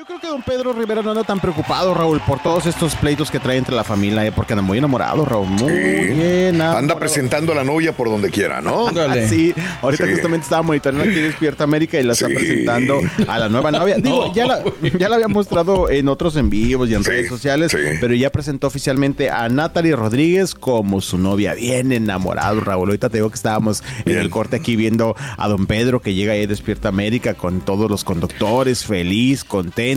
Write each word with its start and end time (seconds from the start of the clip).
Yo 0.00 0.06
creo 0.06 0.18
que 0.18 0.28
don 0.28 0.40
Pedro 0.40 0.72
Rivera 0.72 1.02
no 1.02 1.10
anda 1.10 1.24
tan 1.24 1.40
preocupado, 1.40 1.92
Raúl, 1.92 2.20
por 2.26 2.42
todos 2.42 2.64
estos 2.64 2.94
pleitos 2.94 3.30
que 3.30 3.38
trae 3.38 3.58
entre 3.58 3.74
la 3.76 3.84
familia, 3.84 4.24
eh, 4.24 4.32
porque 4.32 4.54
anda 4.54 4.62
muy 4.62 4.78
enamorado, 4.78 5.26
Raúl. 5.26 5.46
Muy 5.48 5.72
bien. 5.74 6.62
Anda 6.62 6.98
presentando 6.98 7.52
a 7.52 7.56
la 7.56 7.64
novia 7.64 7.92
por 7.94 8.08
donde 8.08 8.30
quiera, 8.30 8.62
¿no? 8.62 8.86
Sí, 9.28 9.52
ahorita 9.82 10.06
Sí. 10.06 10.12
justamente 10.12 10.44
estaba 10.44 10.62
monitoreando 10.62 11.04
aquí 11.10 11.20
Despierta 11.20 11.64
América 11.64 12.00
y 12.00 12.04
la 12.04 12.14
está 12.14 12.28
presentando 12.28 12.98
a 13.28 13.38
la 13.38 13.50
nueva 13.50 13.70
novia. 13.72 13.96
Digo, 14.02 14.32
ya, 14.32 14.46
la, 14.46 14.62
ya 14.98 15.10
la 15.10 15.16
había 15.16 15.28
mostrado 15.28 15.90
en 15.90 16.08
otros 16.08 16.34
en 16.36 16.48
vivos 16.48 16.88
y 16.88 16.94
en 16.94 17.04
redes 17.04 17.28
sociales, 17.28 17.76
pero 18.00 18.14
ya 18.14 18.30
presentó 18.30 18.68
oficialmente 18.68 19.28
a 19.28 19.50
Natalie 19.50 19.96
Rodríguez 19.96 20.54
como 20.54 21.02
su 21.02 21.18
novia. 21.18 21.52
Bien 21.52 21.92
enamorado, 21.92 22.58
Raúl. 22.60 22.88
Ahorita 22.88 23.10
te 23.10 23.18
digo 23.18 23.28
que 23.28 23.36
estábamos 23.36 23.82
en 24.06 24.16
el 24.16 24.30
corte 24.30 24.56
aquí 24.56 24.76
viendo 24.76 25.14
a 25.36 25.46
don 25.46 25.66
Pedro 25.66 26.00
que 26.00 26.14
llega 26.14 26.32
ahí 26.32 26.44
a 26.44 26.46
Despierta 26.46 26.88
América 26.88 27.34
con 27.34 27.60
todos 27.60 27.90
los 27.90 28.02
conductores, 28.02 28.86
feliz, 28.86 29.44
contento. 29.44 29.89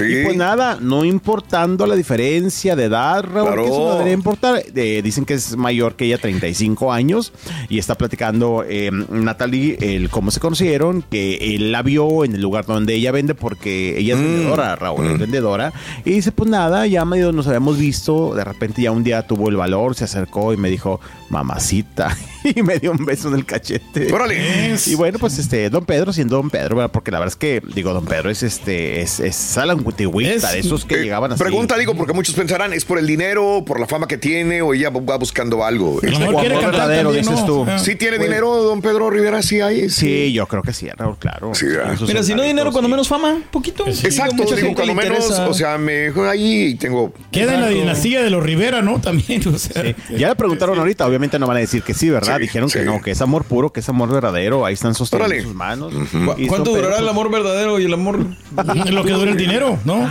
Y 0.00 0.24
pues 0.24 0.36
nada, 0.36 0.78
no 0.80 1.04
importando 1.04 1.86
la 1.86 1.96
diferencia 1.96 2.76
de 2.76 2.84
edad, 2.84 3.24
Raúl, 3.24 3.54
que 3.54 3.66
eso 3.66 3.78
no 3.78 3.92
debería 3.92 4.12
importar. 4.12 4.62
Eh, 4.74 5.00
dicen 5.02 5.24
que 5.24 5.34
es 5.34 5.56
mayor 5.56 5.96
que 5.96 6.06
ella, 6.06 6.18
35 6.18 6.92
años, 6.92 7.32
y 7.68 7.78
está 7.78 7.96
platicando 7.96 8.64
eh, 8.68 8.90
Natalie 8.92 9.78
el 9.80 10.10
cómo 10.10 10.30
se 10.30 10.40
conocieron, 10.40 11.02
que 11.02 11.54
él 11.54 11.72
la 11.72 11.82
vio 11.82 12.24
en 12.24 12.34
el 12.34 12.42
lugar 12.42 12.66
donde 12.66 12.94
ella 12.94 13.12
vende, 13.12 13.34
porque 13.34 13.98
ella 13.98 14.14
es 14.14 14.20
vendedora, 14.20 14.76
Raúl, 14.76 15.06
es 15.06 15.18
vendedora. 15.18 15.72
Y 16.04 16.10
dice, 16.10 16.32
pues 16.32 16.50
nada, 16.50 16.86
ya 16.86 17.04
medio 17.04 17.32
nos 17.32 17.46
habíamos 17.46 17.78
visto, 17.78 18.34
de 18.34 18.44
repente 18.44 18.82
ya 18.82 18.90
un 18.90 19.04
día 19.04 19.26
tuvo 19.26 19.48
el 19.48 19.56
valor, 19.56 19.94
se 19.94 20.04
acercó 20.04 20.52
y 20.52 20.56
me 20.56 20.70
dijo, 20.70 21.00
mamacita, 21.28 22.16
y 22.44 22.62
me 22.62 22.78
dio 22.78 22.92
un 22.92 23.04
beso 23.04 23.28
en 23.28 23.34
el 23.34 23.44
cachete. 23.44 24.12
¡Órale! 24.12 24.76
Y 24.86 24.94
bueno, 24.94 25.18
pues 25.18 25.38
este, 25.38 25.70
don 25.70 25.84
Pedro 25.84 26.12
siendo 26.12 26.36
don 26.36 26.50
Pedro, 26.50 26.76
¿verdad? 26.76 26.90
porque 26.92 27.10
la 27.10 27.18
verdad 27.18 27.32
es 27.32 27.36
que, 27.36 27.62
digo, 27.74 27.92
don 27.92 28.04
Pedro 28.04 28.30
es 28.30 28.42
este, 28.42 29.00
es, 29.00 29.20
es 29.20 29.35
a 29.56 29.66
la 29.66 29.72
antigüita, 29.74 30.52
de 30.52 30.58
esos 30.60 30.84
que 30.84 30.96
Eh, 30.96 31.02
llegaban 31.04 31.32
así. 31.32 31.42
Pregunta, 31.42 31.76
digo, 31.76 31.94
porque 31.94 32.12
muchos 32.12 32.34
pensarán, 32.34 32.72
¿es 32.72 32.84
por 32.84 32.98
el 32.98 33.06
dinero, 33.06 33.62
por 33.66 33.78
la 33.80 33.86
fama 33.86 34.06
que 34.06 34.18
tiene 34.18 34.62
o 34.62 34.74
ella 34.74 34.90
va 34.90 35.16
buscando 35.16 35.64
algo? 35.64 35.98
Lo 36.02 36.18
mejor 36.18 36.36
quiere 36.40 36.54
cantar 36.54 36.70
verdadero, 36.72 37.10
también, 37.12 37.26
dices 37.30 37.46
tú. 37.46 37.66
¿Sí 37.78 37.96
tiene 37.96 38.16
Pues- 38.16 38.28
dinero, 38.28 38.62
don 38.62 38.80
Pedro 38.82 39.10
Rivera? 39.10 39.42
Sí 39.42 39.60
hay. 39.60 39.88
Sí, 39.90 40.32
yo 40.32 40.46
creo 40.46 40.62
que 40.62 40.72
sí, 40.72 40.88
Raúl, 40.96 41.16
claro. 41.18 41.54
Sí, 41.54 41.66
Mira, 41.66 41.84
si 41.96 42.00
no 42.02 42.06
centavitos, 42.16 42.44
dinero, 42.46 42.72
cuando 42.72 42.88
sí. 42.88 42.90
menos 42.92 43.08
fama, 43.08 43.38
poquito. 43.50 43.86
Exacto, 43.86 44.34
mucha 44.34 44.56
digo, 44.56 44.74
cuando 44.74 44.94
menos, 44.94 45.18
interesa. 45.24 45.48
o 45.48 45.54
sea, 45.54 45.78
me 45.78 46.10
ahí 46.28 46.74
tengo... 46.76 47.12
Queda 47.30 47.54
en 47.54 47.60
la 47.60 47.66
Exacto. 47.66 47.80
dinastía 47.80 48.22
de 48.22 48.30
los 48.30 48.42
Rivera, 48.42 48.82
¿no? 48.82 49.00
También, 49.00 49.46
o 49.48 49.58
sea. 49.58 49.82
Ya 50.16 50.28
le 50.28 50.34
preguntaron 50.36 50.78
ahorita, 50.78 51.06
obviamente 51.06 51.38
no 51.38 51.46
van 51.46 51.58
a 51.58 51.60
decir 51.60 51.82
que 51.82 51.94
sí, 51.94 52.08
¿verdad? 52.10 52.36
Sí, 52.36 52.42
Dijeron 52.42 52.68
que 52.70 52.84
no, 52.84 53.00
que 53.02 53.10
es 53.10 53.20
amor 53.20 53.44
puro, 53.44 53.70
que 53.72 53.80
es 53.80 53.88
amor 53.88 54.08
verdadero, 54.12 54.64
ahí 54.64 54.74
están 54.74 54.94
sosteniendo 54.94 55.42
sus 55.48 55.54
manos. 55.54 55.92
¿Cu- 55.92 56.34
Y 56.38 56.46
¿Cuánto 56.46 56.70
durará 56.74 56.98
el 56.98 57.08
amor 57.08 57.30
verdadero 57.30 57.78
y 57.80 57.84
el 57.84 57.92
amor? 57.94 58.18
Lo 58.90 59.04
que 59.04 59.12
el 59.30 59.36
dinero, 59.36 59.78
¿no? 59.84 60.08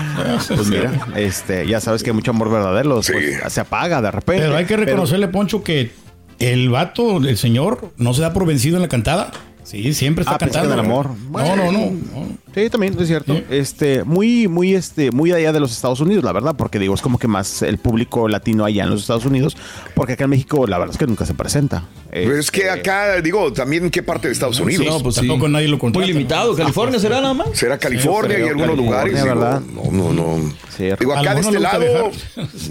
Pues 0.48 0.68
mira, 0.68 0.92
este, 1.16 1.68
ya 1.68 1.80
sabes 1.80 2.04
que 2.04 2.12
mucho 2.14 2.32
amor 2.32 2.52
verdadero 2.52 2.96
pues, 2.96 3.54
se 3.54 3.60
apaga 3.62 4.02
de 4.02 4.12
repente. 4.12 4.44
Pero 4.44 4.56
hay 4.56 4.66
que 4.66 4.78
reconocerle, 4.78 5.28
Poncho, 5.28 5.64
que 5.64 5.92
el 6.40 6.70
vato, 6.70 7.18
el 7.18 7.38
señor, 7.38 7.92
no 7.98 8.14
se 8.14 8.22
da 8.22 8.34
por 8.34 8.46
vencido 8.46 8.76
en 8.78 8.82
la 8.84 8.90
cantada. 8.90 9.32
Sí, 9.64 9.94
siempre 9.94 10.22
está 10.24 10.36
Ah, 10.36 10.38
que 10.38 10.46
cantando. 10.46 10.70
del 10.70 10.80
amor. 10.80 11.12
No, 11.32 11.56
no, 11.56 11.72
no. 11.72 11.92
no. 11.92 12.38
Sí, 12.56 12.70
también 12.70 12.96
es 12.98 13.08
cierto. 13.08 13.38
Este, 13.50 14.06
muy, 14.06 14.48
muy, 14.48 14.76
este, 14.76 15.12
muy 15.12 15.34
allá 15.34 15.52
de 15.52 15.60
los 15.60 15.74
Estados 15.74 16.00
Unidos, 16.00 16.24
la 16.24 16.32
verdad, 16.32 16.56
porque 16.58 16.80
digo, 16.80 16.94
es 16.94 17.02
como 17.02 17.20
que 17.20 17.28
más 17.28 17.62
el 17.62 17.78
público 17.80 18.30
latino 18.30 18.64
allá 18.64 18.86
en 18.86 18.92
los 18.92 19.02
Estados 19.02 19.26
Unidos, 19.26 19.58
porque 19.94 20.14
acá 20.14 20.24
en 20.24 20.30
México 20.30 20.66
la 20.66 20.78
verdad 20.78 20.94
es 20.94 20.98
que 20.98 21.06
nunca 21.06 21.26
se 21.26 21.34
presenta. 21.34 21.84
Pero 22.10 22.38
es 22.38 22.50
que 22.50 22.70
acá, 22.70 23.20
digo, 23.22 23.52
también 23.52 23.90
qué 23.90 24.02
parte 24.02 24.30
de 24.30 24.34
Estados 24.34 24.58
Unidos. 24.62 24.86
No, 24.86 25.02
pues 25.02 25.16
sí. 25.16 25.28
Tampoco 25.28 25.50
nadie 25.50 25.68
lo 25.68 25.78
contrata. 25.78 26.06
Muy 26.06 26.14
limitado. 26.14 26.56
¿California 26.56 26.98
será 26.98 27.20
nada 27.20 27.34
más? 27.34 27.50
¿Será 27.52 27.78
California 27.78 28.38
Sí, 28.38 28.44
y 28.44 28.48
algunos 28.48 28.68
California, 28.70 28.86
lugares? 28.86 29.14
Digo, 29.16 29.36
¿verdad? 29.36 29.62
no, 29.74 29.92
no, 29.92 30.14
no. 30.14 30.54
Digo, 30.78 31.14
acá 31.14 31.36
de 31.36 31.42
este 31.42 31.60
lado, 31.60 32.12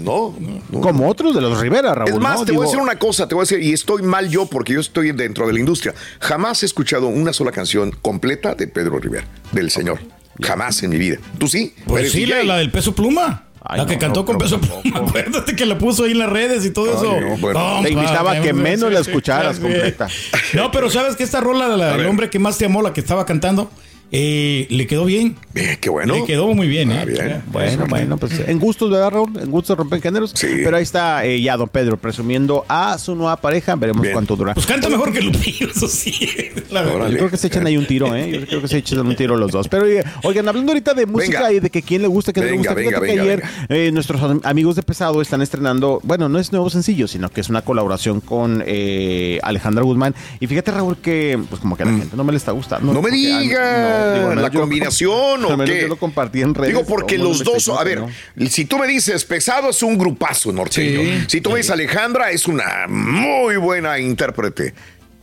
no 0.01 0.35
no. 0.69 0.81
Como 0.81 1.09
otros 1.09 1.33
de 1.33 1.41
los 1.41 1.59
Rivera, 1.59 1.93
Raúl. 1.93 2.11
Es 2.11 2.19
más, 2.19 2.39
¿no? 2.39 2.45
te 2.45 2.51
voy 2.51 2.63
a 2.63 2.65
decir 2.65 2.79
una 2.79 2.97
cosa, 2.97 3.27
te 3.27 3.35
voy 3.35 3.41
a 3.41 3.45
decir, 3.45 3.61
y 3.61 3.73
estoy 3.73 4.03
mal 4.03 4.29
yo 4.29 4.45
porque 4.45 4.73
yo 4.73 4.79
estoy 4.79 5.11
dentro 5.11 5.47
de 5.47 5.53
la 5.53 5.59
industria. 5.59 5.93
Jamás 6.19 6.63
he 6.63 6.65
escuchado 6.65 7.07
una 7.07 7.33
sola 7.33 7.51
canción 7.51 7.91
completa 8.01 8.55
de 8.55 8.67
Pedro 8.67 8.99
Rivera, 8.99 9.27
del 9.55 9.71
señor. 9.71 9.99
Jamás 10.41 10.83
en 10.83 10.89
mi 10.91 10.97
vida. 10.97 11.17
¿Tú 11.37 11.47
sí? 11.47 11.73
Pues 11.85 12.01
¿Eres 12.01 12.11
sí, 12.11 12.25
la, 12.25 12.57
del 12.57 12.69
peso 12.69 12.93
pluma. 12.93 13.45
Ay, 13.61 13.79
la 13.79 13.87
que 13.87 13.95
no, 13.95 13.99
cantó 13.99 14.19
no, 14.19 14.25
con 14.25 14.33
no, 14.33 14.39
peso 14.39 14.59
pluma. 14.59 14.99
Acuérdate 14.99 15.55
que 15.55 15.65
la 15.65 15.77
puso 15.77 16.03
ahí 16.03 16.11
en 16.11 16.19
las 16.19 16.29
redes 16.29 16.65
y 16.65 16.71
todo 16.71 16.93
eso. 16.93 17.19
no, 17.19 17.37
bueno. 17.37 17.79
Te 17.81 17.91
invitaba 17.91 18.33
a 18.33 18.41
que 18.41 18.53
menos 18.53 18.91
la 18.91 18.99
escucharas 18.99 19.55
sí. 19.55 19.61
completa. 19.61 20.07
No, 20.53 20.71
pero 20.71 20.89
sabes 20.89 21.15
que 21.15 21.23
esta 21.23 21.39
rola, 21.39 21.69
la, 21.69 21.95
el 21.95 22.05
hombre 22.05 22.29
que 22.29 22.37
más 22.37 22.57
te 22.57 22.65
amó, 22.65 22.81
la 22.81 22.93
que 22.93 22.99
estaba 22.99 23.25
cantando, 23.25 23.71
eh, 24.11 24.67
le 24.69 24.87
quedó 24.87 25.05
bien. 25.05 25.35
Eh, 25.55 25.77
qué 25.81 25.89
bueno. 25.89 26.15
Le 26.15 26.25
quedó 26.25 26.53
muy 26.53 26.67
bien, 26.67 26.91
¿eh? 26.91 26.99
Ah, 27.01 27.05
bien. 27.05 27.41
Bueno, 27.47 27.85
bueno, 27.89 28.17
pues 28.17 28.39
en 28.47 28.59
gustos, 28.59 28.89
¿verdad, 28.89 29.09
Raúl? 29.11 29.31
En 29.41 29.49
gustos 29.51 29.77
rompen 29.77 30.01
géneros. 30.01 30.31
Sí. 30.35 30.47
Pero 30.63 30.77
ahí 30.77 30.83
está 30.83 31.25
eh, 31.25 31.41
ya 31.41 31.57
don 31.57 31.69
Pedro 31.69 31.97
presumiendo 31.97 32.65
a 32.67 32.97
su 32.97 33.15
nueva 33.15 33.35
pareja. 33.37 33.75
Veremos 33.75 34.01
Bien. 34.03 34.13
cuánto 34.13 34.35
dura. 34.35 34.53
Pues 34.53 34.65
canta 34.65 34.89
mejor 34.89 35.11
que 35.11 35.21
Lupillo, 35.21 35.67
eso 35.69 35.87
sí. 35.87 36.13
La 36.71 36.81
verdad. 36.81 37.09
Yo 37.09 37.17
creo 37.17 37.29
que 37.29 37.37
se 37.37 37.47
echan 37.47 37.65
ahí 37.67 37.77
un 37.77 37.85
tiro, 37.85 38.13
¿eh? 38.15 38.31
Yo 38.31 38.45
creo 38.47 38.61
que 38.61 38.67
se 38.67 38.77
echan 38.77 38.99
un 39.05 39.15
tiro 39.15 39.35
los 39.37 39.51
dos. 39.51 39.67
Pero, 39.67 39.85
eh, 39.87 40.03
oigan, 40.23 40.47
hablando 40.47 40.71
ahorita 40.71 40.93
de 40.93 41.05
música 41.05 41.39
Venga. 41.39 41.53
y 41.53 41.59
de 41.61 41.69
que 41.69 41.81
quién 41.81 42.01
le 42.01 42.07
gusta, 42.07 42.31
quién 42.33 42.45
no 42.45 42.51
le 42.51 42.57
gusta. 42.57 42.73
venga, 42.73 42.99
que 42.99 43.05
venga, 43.07 43.21
ayer 43.23 43.43
eh, 43.69 43.91
nuestros 43.91 44.21
am- 44.21 44.41
amigos 44.43 44.75
de 44.75 44.83
Pesado 44.83 45.21
están 45.21 45.41
estrenando, 45.41 45.99
bueno, 46.03 46.29
no 46.29 46.39
es 46.39 46.51
nuevo 46.51 46.69
sencillo, 46.69 47.07
sino 47.07 47.29
que 47.29 47.41
es 47.41 47.49
una 47.49 47.61
colaboración 47.63 48.21
con 48.21 48.63
eh, 48.65 49.39
Alejandra 49.43 49.83
Guzmán. 49.83 50.13
Y 50.39 50.47
fíjate, 50.47 50.71
Raúl, 50.71 50.97
que 50.97 51.39
pues 51.49 51.61
como 51.61 51.75
que 51.77 51.83
a 51.83 51.85
la 51.87 51.93
gente 51.97 52.15
no 52.15 52.23
me 52.23 52.31
le 52.33 52.37
está 52.37 52.51
gustando. 52.51 52.91
Mm. 52.91 52.95
No 52.95 53.01
me 53.01 53.09
Porque, 53.09 53.15
diga 53.17 53.94
no, 53.94 53.94
digo, 54.15 54.29
menos 54.29 54.43
la 54.43 54.49
lo- 54.49 54.59
combinación 54.61 55.45
o 55.45 55.57
qué. 55.65 55.81
Yo 55.81 55.87
lo 55.87 55.97
compartí 55.97 56.41
en 56.41 56.53
redes. 56.53 56.69
Digo, 56.73 56.85
porque 56.85 57.17
los 57.17 57.43
dos, 57.43 57.69
a 57.69 57.83
ver, 57.83 58.03
si 58.49 58.65
tú 58.65 58.77
me 58.77 58.87
dices 58.87 59.25
pesado 59.25 59.69
es 59.69 59.81
un 59.83 59.97
grupazo 59.97 60.51
norteño. 60.51 61.01
Sí. 61.01 61.25
Si 61.27 61.41
tú 61.41 61.53
ves 61.53 61.69
Alejandra 61.69 62.31
es 62.31 62.47
una 62.47 62.85
muy 62.87 63.57
buena 63.57 63.99
intérprete. 63.99 64.73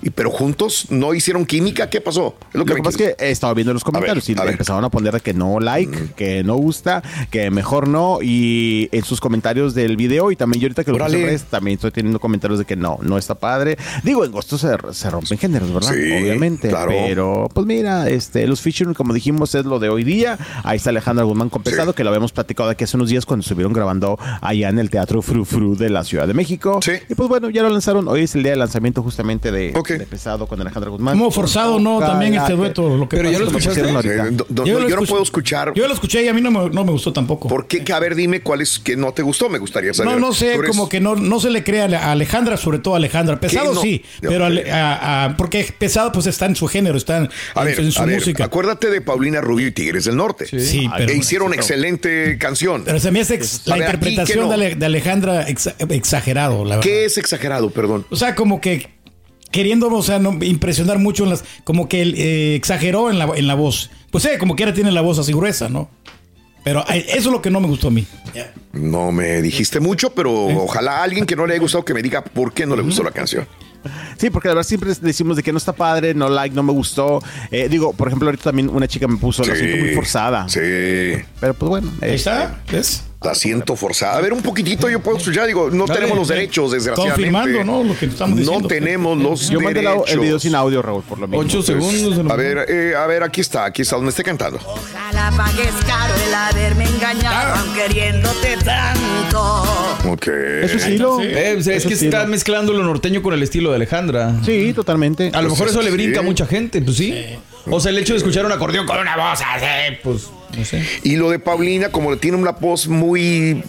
Y 0.03 0.11
pero 0.11 0.31
juntos 0.31 0.87
no 0.91 1.15
hicieron 1.15 1.47
química, 1.47 1.89
¿qué 1.89 2.01
pasó? 2.01 2.35
Es 2.53 2.59
Lo 2.59 2.65
que 2.65 2.75
pasa 2.77 2.91
es 2.91 2.97
que 2.97 3.25
he 3.25 3.31
estado 3.31 3.55
viendo 3.55 3.73
los 3.73 3.85
comentarios 3.85 4.27
ver, 4.27 4.37
y 4.37 4.41
ver. 4.41 4.49
empezaron 4.51 4.85
a 4.85 4.91
poner 4.91 5.21
que 5.23 5.33
no 5.33 5.61
like, 5.61 6.11
que 6.17 6.43
no 6.43 6.57
gusta, 6.57 7.03
que 7.31 7.51
mejor 7.51 7.87
no. 7.89 8.19
Y 8.21 8.89
en 8.93 9.05
sus 9.05 9.21
comentarios 9.21 9.75
del 9.75 9.97
video 9.97 10.31
y 10.33 10.37
también 10.37 10.61
yo 10.61 10.67
ahorita 10.67 10.85
que 10.85 10.91
lo 10.91 10.99
puse 10.99 11.07
en 11.07 11.15
Órale. 11.15 11.27
redes, 11.27 11.45
también 11.45 11.77
estoy 11.77 11.91
teniendo 11.93 12.19
comentarios 12.19 12.59
de 12.59 12.65
que 12.65 12.77
no, 12.77 12.99
no 13.03 13.17
está 13.19 13.35
padre. 13.35 13.79
Digo, 14.03 14.25
en 14.25 14.33
gusto 14.33 14.59
se, 14.59 14.69
se 14.93 15.11
rompen 15.11 15.39
géneros, 15.39 15.73
¿verdad? 15.73 15.93
Sí, 15.93 16.13
Obviamente. 16.13 16.69
claro. 16.69 16.91
Pero 16.91 17.49
pues 17.53 17.67
mira, 17.67 18.09
este, 18.09 18.47
los 18.47 18.61
featuring, 18.61 18.95
como 18.95 19.13
dijimos, 19.15 19.55
es 19.55 19.65
lo 19.65 19.79
de 19.79 19.89
hoy 19.89 20.05
día. 20.05 20.39
Ahí 20.65 20.79
está 20.79 20.91
Alejandra 20.91 21.25
Guzmán 21.25 21.49
con 21.49 21.63
Pesado, 21.63 21.95
que 21.95 22.03
lo 22.05 22.11
habíamos 22.11 22.33
platicado 22.33 22.71
aquí 22.71 22.85
hace 22.85 22.97
unos 22.97 23.09
días 23.09 23.25
cuando 23.27 23.43
estuvieron 23.43 23.73
grabando 23.73 24.19
allá 24.41 24.69
en 24.69 24.79
el 24.79 24.91
Teatro 24.91 25.23
Fru 25.23 25.45
Fru 25.45 25.77
de 25.77 25.91
la 25.91 26.05
Ciudad 26.05 26.27
de 26.27 26.35
México. 26.35 26.81
Sí. 26.83 26.93
Y 27.09 27.15
pues 27.15 27.29
bueno, 27.29 27.51
ya 27.51 27.63
lo 27.63 27.69
lanzaron. 27.71 28.09
Hoy 28.09 28.23
es 28.23 28.35
el 28.35 28.43
día 28.43 28.53
de 28.53 28.59
lanzamiento 28.59 29.03
justamente 29.03 29.53
de, 29.53 29.73
De 29.99 30.07
pesado 30.07 30.47
con 30.47 30.61
Alejandra 30.61 30.91
Guzmán. 30.91 31.17
Como 31.19 31.31
forzado, 31.31 31.79
¿no? 31.79 32.01
También 32.01 32.35
este 32.35 32.53
dueto. 32.53 32.97
Lo 32.97 33.09
que 33.09 33.17
Pero 33.17 33.31
ya 33.31 33.39
lo 33.39 33.47
escuchaste. 33.47 33.81
Eh, 33.81 34.31
do- 34.33 34.47
do- 34.49 34.65
Yo 34.65 34.81
lo 34.81 34.89
no 34.89 35.03
puedo 35.07 35.23
escuchar. 35.23 35.73
Yo 35.75 35.87
lo 35.89 35.95
escuché 35.95 36.23
y 36.25 36.29
a 36.29 36.35
mí 36.35 36.41
no 36.41 36.51
me, 36.51 36.71
no 36.71 36.85
me 36.85 36.93
gustó 36.93 37.13
tampoco. 37.13 37.49
¿Por 37.49 37.67
qué? 37.67 37.85
A 37.93 37.99
ver, 37.99 38.15
dime 38.15 38.41
cuál 38.43 38.61
es 38.61 38.79
que 38.79 38.97
no 38.97 39.13
te 39.13 39.23
gustó. 39.23 39.49
Me 39.49 39.59
gustaría 39.59 39.93
saber. 39.95 40.13
No, 40.15 40.19
no 40.21 40.33
sé, 40.33 40.57
como 40.67 40.89
que 40.89 41.01
no, 41.01 41.15
no 41.17 41.41
se 41.41 41.51
le 41.51 41.63
cree 41.65 41.83
a 41.83 41.85
Ale- 41.85 41.97
a 41.97 42.13
Alejandra, 42.13 42.57
sobre 42.57 42.79
todo 42.79 42.95
a 42.95 42.97
Alejandra. 42.99 43.39
Pesado 43.41 43.75
no? 43.75 43.81
sí, 43.83 44.03
pero 44.21 44.47
a- 44.47 45.25
a- 45.25 45.37
porque 45.37 45.67
pesado 45.79 46.13
pues 46.13 46.27
está 46.27 46.47
en 46.47 46.57
su 46.57 46.67
género, 46.69 46.97
está 46.97 47.19
en, 47.19 47.31
A 47.55 47.65
ver, 47.65 47.79
en 47.81 47.93
su 47.93 48.03
a 48.03 48.07
ver, 48.07 48.17
música. 48.17 48.45
acuérdate 48.45 48.91
de 48.91 49.01
Paulina 49.01 49.41
Rubio 49.41 49.67
y 49.67 49.73
Tigres 49.73 50.05
del 50.05 50.17
Norte. 50.17 50.47
Sí, 50.47 50.81
Que 50.81 50.91
pero, 50.99 51.13
hicieron 51.13 51.53
excelente 51.55 52.39
canción. 52.39 52.83
pero 52.85 52.99
se 53.01 53.11
me 53.11 53.21
hace 53.21 53.35
ex- 53.35 53.63
la 53.67 53.75
A 53.75 53.79
ver, 53.79 53.87
aquí, 53.89 53.97
interpretación 53.97 54.49
de, 54.49 54.55
Ale- 54.55 54.75
de 54.77 54.87
Alejandra 54.87 55.47
exa- 55.49 55.75
exagerado, 55.91 56.65
la 56.65 56.77
verdad. 56.77 56.83
¿Qué 56.83 57.05
es 57.05 57.19
exagerado, 57.19 57.71
perdón? 57.71 58.07
O 58.11 58.17
sea, 58.17 58.35
como 58.35 58.61
que 58.61 58.89
queriendo, 59.53 59.89
o 59.89 60.03
sea, 60.03 60.19
no, 60.19 60.37
impresionar 60.43 60.99
mucho 60.99 61.23
en 61.23 61.31
las, 61.31 61.45
como 61.63 61.89
que 61.89 62.03
él, 62.03 62.15
eh, 62.17 62.57
exageró 62.57 63.11
en 63.11 63.19
la, 63.19 63.31
en 63.37 63.47
la 63.47 63.55
voz. 63.55 63.91
Pues 64.11 64.25
sí, 64.25 64.31
como 64.41 64.57
quiera 64.57 64.75
tiene 64.75 64.91
la 64.91 65.01
voz 65.01 65.19
así 65.19 65.33
gruesa, 65.33 65.69
¿no? 65.69 65.89
Pero 66.65 66.85
eh, 66.89 67.05
eso 67.09 67.29
es 67.29 67.33
lo 67.33 67.43
que 67.43 67.51
no 67.51 67.61
me 67.61 67.69
gustó 67.69 67.89
a 67.89 67.91
mí. 67.91 68.07
No 68.73 69.13
me 69.13 69.43
dijiste 69.43 69.81
mucho, 69.81 70.11
pero 70.11 70.33
ojalá 70.33 71.03
alguien 71.03 71.27
que 71.27 71.37
no 71.37 71.47
le 71.47 71.55
haya 71.55 71.63
gustado 71.63 71.85
que 71.85 71.95
me 71.95 72.03
diga 72.03 72.23
por 72.23 72.53
qué 72.53 72.67
no 72.67 72.77
le 72.77 72.83
gustó 72.83 73.03
la 73.03 73.11
canción. 73.11 73.47
Sí, 74.17 74.31
porque 74.31 74.49
la 74.49 74.55
verdad 74.55 74.69
siempre 74.69 74.93
decimos 75.01 75.37
de 75.37 75.43
que 75.43 75.51
no 75.51 75.59
está 75.59 75.73
padre, 75.73 76.15
no 76.15 76.29
like, 76.29 76.55
no 76.55 76.63
me 76.63 76.73
gustó. 76.73 77.21
Eh, 77.51 77.69
digo, 77.69 77.93
por 77.93 78.09
ejemplo, 78.09 78.29
ahorita 78.29 78.45
también 78.45 78.69
una 78.69 78.87
chica 78.87 79.09
me 79.09 79.17
puso, 79.17 79.45
la 79.45 79.57
siento 79.57 79.77
muy 79.77 79.95
forzada. 79.95 80.49
Sí. 80.49 80.61
Pero 81.41 81.55
pues 81.55 81.69
bueno. 81.69 81.93
Ahí 82.01 82.11
eh, 82.11 82.15
está, 82.15 82.63
¿ves? 82.71 83.05
La 83.25 83.35
siento 83.35 83.77
forzada. 83.77 84.17
A 84.19 84.21
ver, 84.21 84.33
un 84.33 84.43
poquitito 84.43 84.89
yo 84.91 85.01
puedo 85.01 85.17
escuchar. 85.19 85.47
Digo, 85.47 85.71
no 85.71 85.87
Dale, 85.87 86.01
tenemos 86.01 86.19
los 86.19 86.29
derechos, 86.29 86.73
desgraciadamente. 86.73 87.31
Confirmando, 87.31 87.65
¿no? 87.65 87.85
Lo 87.85 87.99
que 87.99 88.07
estamos 88.07 88.37
diciendo. 88.37 88.61
No 88.63 88.67
tenemos 88.69 89.19
los 89.19 89.49
Yo 89.49 89.61
mandé 89.61 89.81
la- 89.83 89.91
derechos. 89.91 90.11
el 90.13 90.21
video 90.21 90.39
sin 90.41 90.55
audio, 90.55 90.83
Raúl, 90.83 91.03
por 91.05 91.19
lo 91.19 91.29
mismo. 91.29 91.41
Ocho 91.41 91.63
segundos. 91.63 92.19
a 92.19 92.23
lo 92.25 92.33
A 92.33 92.37
ver, 92.37 92.67
eh, 92.69 92.95
a 92.97 93.07
ver, 93.07 93.23
aquí 93.23 93.41
está, 93.41 93.65
aquí 93.65 93.83
está 93.83 93.97
donde 93.97 94.11
esté 94.11 94.25
cantando. 94.25 94.59
Ojalá 94.65 95.33
pagues 95.37 95.73
caro 95.87 96.15
el 96.27 96.35
haberme 96.35 96.85
engañado, 96.85 97.55
aun 97.61 97.75
queriéndote 97.75 98.57
tanto. 98.65 99.63
Ok. 100.09 100.27
Es 100.63 100.75
estilo. 100.75 101.19
Sí. 101.21 101.27
Eh, 101.29 101.51
pues, 101.55 101.67
es 101.69 101.77
Eso 101.79 101.89
que 101.89 101.97
sí, 101.97 102.07
está 102.07 102.27
mezclando 102.27 102.73
lo 102.73 102.83
norteño 102.83 103.23
con 103.23 103.35
el 103.35 103.43
estilo 103.43 103.71
de 103.71 103.77
Alejandra. 103.77 104.35
Sí, 104.45 104.73
totalmente. 104.73 105.29
A 105.33 105.43
lo 105.43 105.49
Pues 105.49 105.53
mejor 105.53 105.67
es 105.69 105.73
eso 105.75 105.83
le 105.83 105.91
brinca 105.91 106.15
sí. 106.15 106.19
a 106.19 106.23
mucha 106.23 106.47
gente, 106.47 106.83
pues 106.83 106.97
sí. 106.97 107.15
O 107.71 107.81
sea, 107.81 107.91
el 107.91 107.99
hecho 107.99 108.13
de 108.15 108.19
escuchar 108.19 108.45
un 108.45 108.53
acordeón 108.53 108.87
con 108.87 108.99
una 108.99 109.17
voz 109.17 109.41
así, 109.41 109.97
pues, 110.03 110.29
no 110.57 110.65
sé. 110.65 110.85
Y 111.05 111.17
lo 111.17 111.31
de 111.31 111.39
Paulina, 111.39 111.91
como 111.91 112.17
tiene 112.19 112.37
una 112.37 112.51
voz 112.51 112.89
muy 112.89 113.63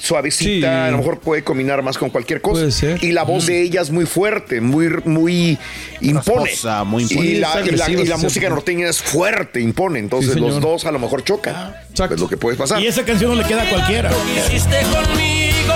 suavecita, 0.00 0.68
Sí. 0.68 0.88
a 0.88 0.90
lo 0.90 0.98
mejor 0.98 1.18
puede 1.20 1.42
combinar 1.42 1.82
más 1.82 1.96
con 1.98 2.10
cualquier 2.10 2.40
cosa. 2.42 2.60
Puede 2.60 2.72
ser. 2.72 3.02
Y 3.02 3.12
la 3.12 3.22
voz 3.24 3.46
de 3.46 3.62
ella 3.62 3.80
es 3.80 3.90
muy 3.90 4.04
fuerte, 4.06 4.60
muy, 4.60 4.88
muy 5.04 5.58
impone. 6.00 6.42
Rasposa, 6.50 6.84
muy 6.84 7.02
impone. 7.04 7.26
Y 7.26 7.34
la, 7.38 7.60
y 7.64 7.70
la- 7.70 7.90
y 7.90 8.06
la 8.06 8.16
música 8.18 8.48
norteña 8.50 8.88
es 8.88 9.00
fuerte, 9.02 9.60
impone. 9.60 9.98
Entonces 9.98 10.34
Sí, 10.34 10.40
los 10.40 10.60
dos 10.60 10.84
a 10.84 10.92
lo 10.92 10.98
mejor 10.98 11.24
chocan. 11.24 11.74
Exacto. 11.90 12.14
Es 12.14 12.20
lo 12.20 12.28
que 12.28 12.36
puede 12.36 12.56
pasar. 12.56 12.80
Y 12.80 12.86
esa 12.86 13.04
canción 13.04 13.30
no 13.34 13.40
le 13.42 13.48
queda 13.48 13.62
a 13.62 13.70
cualquiera. 13.70 14.10
Hiciste 14.46 14.76
conmigo. 14.82 15.74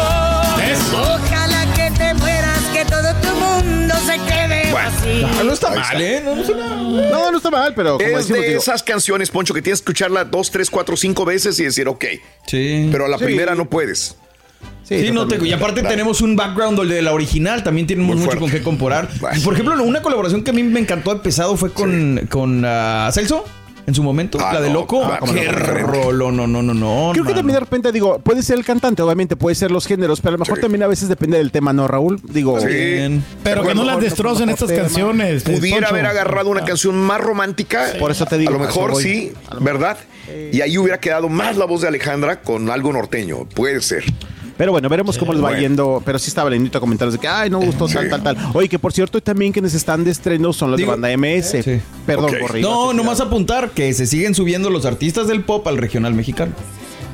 Mundo 3.60 3.94
se 4.06 4.12
quede 4.18 4.72
vacío. 4.72 5.44
No 5.44 5.52
está 5.52 5.68
Ahí 5.72 5.78
mal, 5.78 6.02
está. 6.02 6.02
¿eh? 6.02 6.22
No, 6.24 6.34
no 6.36 6.44
suena- 6.44 6.66
No, 7.10 7.30
no 7.30 7.36
está 7.36 7.50
mal, 7.50 7.72
pero 7.74 7.98
como 7.98 8.08
Es 8.08 8.16
decimos, 8.16 8.40
de 8.42 8.48
digo, 8.48 8.60
esas 8.60 8.82
canciones, 8.82 9.30
Poncho, 9.30 9.54
que 9.54 9.62
tienes 9.62 9.80
que 9.80 9.84
escucharla 9.84 10.24
dos, 10.24 10.50
tres, 10.50 10.70
cuatro, 10.70 10.96
cinco 10.96 11.24
veces 11.24 11.58
y 11.60 11.64
decir, 11.64 11.88
ok. 11.88 12.04
Sí. 12.46 12.88
Pero 12.90 13.06
a 13.06 13.08
la 13.08 13.18
Sí. 13.18 13.24
primera 13.24 13.54
no 13.54 13.66
puedes. 13.68 14.16
Sí, 14.84 15.10
no 15.10 15.26
te, 15.26 15.42
y 15.46 15.52
aparte 15.52 15.82
tenemos 15.82 16.20
un 16.20 16.36
background 16.36 16.80
de 16.88 17.00
la 17.02 17.12
original, 17.12 17.62
también 17.62 17.86
tenemos 17.86 18.08
Muy 18.16 18.16
mucho 18.26 18.26
fuerte. 18.38 18.40
con 18.40 18.50
qué 18.50 18.62
comparar. 18.62 19.08
Bueno. 19.20 19.40
Por 19.42 19.54
ejemplo, 19.54 19.82
una 19.82 20.02
colaboración 20.02 20.42
que 20.44 20.50
a 20.50 20.52
mí 20.52 20.62
me 20.62 20.80
encantó 20.80 21.14
de 21.14 21.20
pesado 21.20 21.56
fue 21.56 21.72
con, 21.72 22.26
con 22.30 22.62
ah, 22.66 23.08
Celso. 23.12 23.44
En 23.84 23.94
su 23.94 24.02
momento, 24.02 24.38
Ah, 24.40 24.54
la 24.54 24.60
de 24.60 24.68
no, 24.68 24.74
Loco. 24.80 25.02
ah, 25.04 25.18
Qué 25.34 25.48
rolo, 25.50 26.30
no, 26.30 26.46
no, 26.46 26.62
no, 26.62 26.72
no. 26.72 27.10
Creo 27.12 27.24
que 27.24 27.34
también 27.34 27.54
de 27.54 27.60
repente 27.60 27.90
digo, 27.90 28.20
puede 28.20 28.42
ser 28.42 28.56
el 28.58 28.64
cantante, 28.64 29.02
obviamente, 29.02 29.34
puede 29.34 29.56
ser 29.56 29.72
los 29.72 29.86
géneros, 29.86 30.20
pero 30.20 30.30
a 30.30 30.32
lo 30.32 30.38
mejor 30.38 30.56
Sí. 30.58 30.62
también 30.62 30.84
a 30.84 30.86
veces 30.86 31.08
depende 31.08 31.36
del 31.38 31.50
tema, 31.50 31.72
¿no, 31.72 31.88
Raúl? 31.88 32.20
Digo, 32.22 32.60
Sí. 32.60 32.66
Bien. 32.68 33.24
Pero 33.42 33.64
que 33.64 33.74
no 33.74 33.82
las 33.84 34.00
destrocen 34.00 34.50
estas 34.50 34.70
canciones. 34.70 35.44
eh, 35.46 35.56
Pudiera 35.56 35.78
Poncho. 35.88 35.94
haber 35.94 36.06
agarrado 36.06 36.50
una 36.50 36.64
canción 36.64 36.96
más 36.96 37.20
romántica. 37.20 37.86
Por 37.98 38.10
eso 38.12 38.24
te 38.26 38.38
digo, 38.38 38.50
A 38.50 38.58
lo 38.58 38.60
mejor 38.60 38.94
sí, 38.96 39.32
¿verdad? 39.60 39.96
Y 40.52 40.60
ahí 40.60 40.78
hubiera 40.78 41.00
quedado 41.00 41.28
más 41.28 41.56
la 41.56 41.64
voz 41.64 41.80
de 41.82 41.88
Alejandra 41.88 42.40
con 42.40 42.70
algo 42.70 42.92
norteño. 42.92 43.46
Puede 43.46 43.80
ser. 43.80 44.04
Pero 44.56 44.70
bueno, 44.70 44.88
veremos 44.88 45.18
cómo 45.18 45.32
les 45.32 45.42
va 45.42 45.48
Bueno. 45.48 45.60
yendo. 45.62 46.02
Pero 46.04 46.18
sí 46.20 46.28
estaba 46.28 46.48
lindito 46.50 46.78
comentarios 46.78 47.14
de 47.14 47.18
que, 47.18 47.26
ay, 47.26 47.50
no 47.50 47.58
gustó 47.58 47.88
tal, 47.88 48.04
Sí. 48.04 48.10
tal, 48.10 48.22
tal. 48.22 48.36
Oye, 48.54 48.68
que 48.68 48.78
por 48.78 48.92
cierto, 48.92 49.20
también 49.20 49.50
quienes 49.50 49.74
están 49.74 50.04
de 50.04 50.10
estreno 50.12 50.52
son 50.52 50.70
los 50.70 50.78
Digo- 50.78 50.92
de 50.92 51.00
banda 51.00 51.10
MS. 51.10 51.62
Sí. 51.62 51.80
Perdón, 52.06 52.30
Ok. 52.34 52.40
Borrigo. 52.40 52.68
No, 52.70 52.92
nomás 52.92 53.20
apuntar 53.20 53.70
que 53.70 53.92
se 53.94 54.06
siguen 54.06 54.34
subiendo 54.34 54.70
los 54.70 54.84
artistas 54.86 55.26
del 55.28 55.42
pop 55.44 55.66
al 55.68 55.78
regional 55.78 56.14
mexicano. 56.14 56.52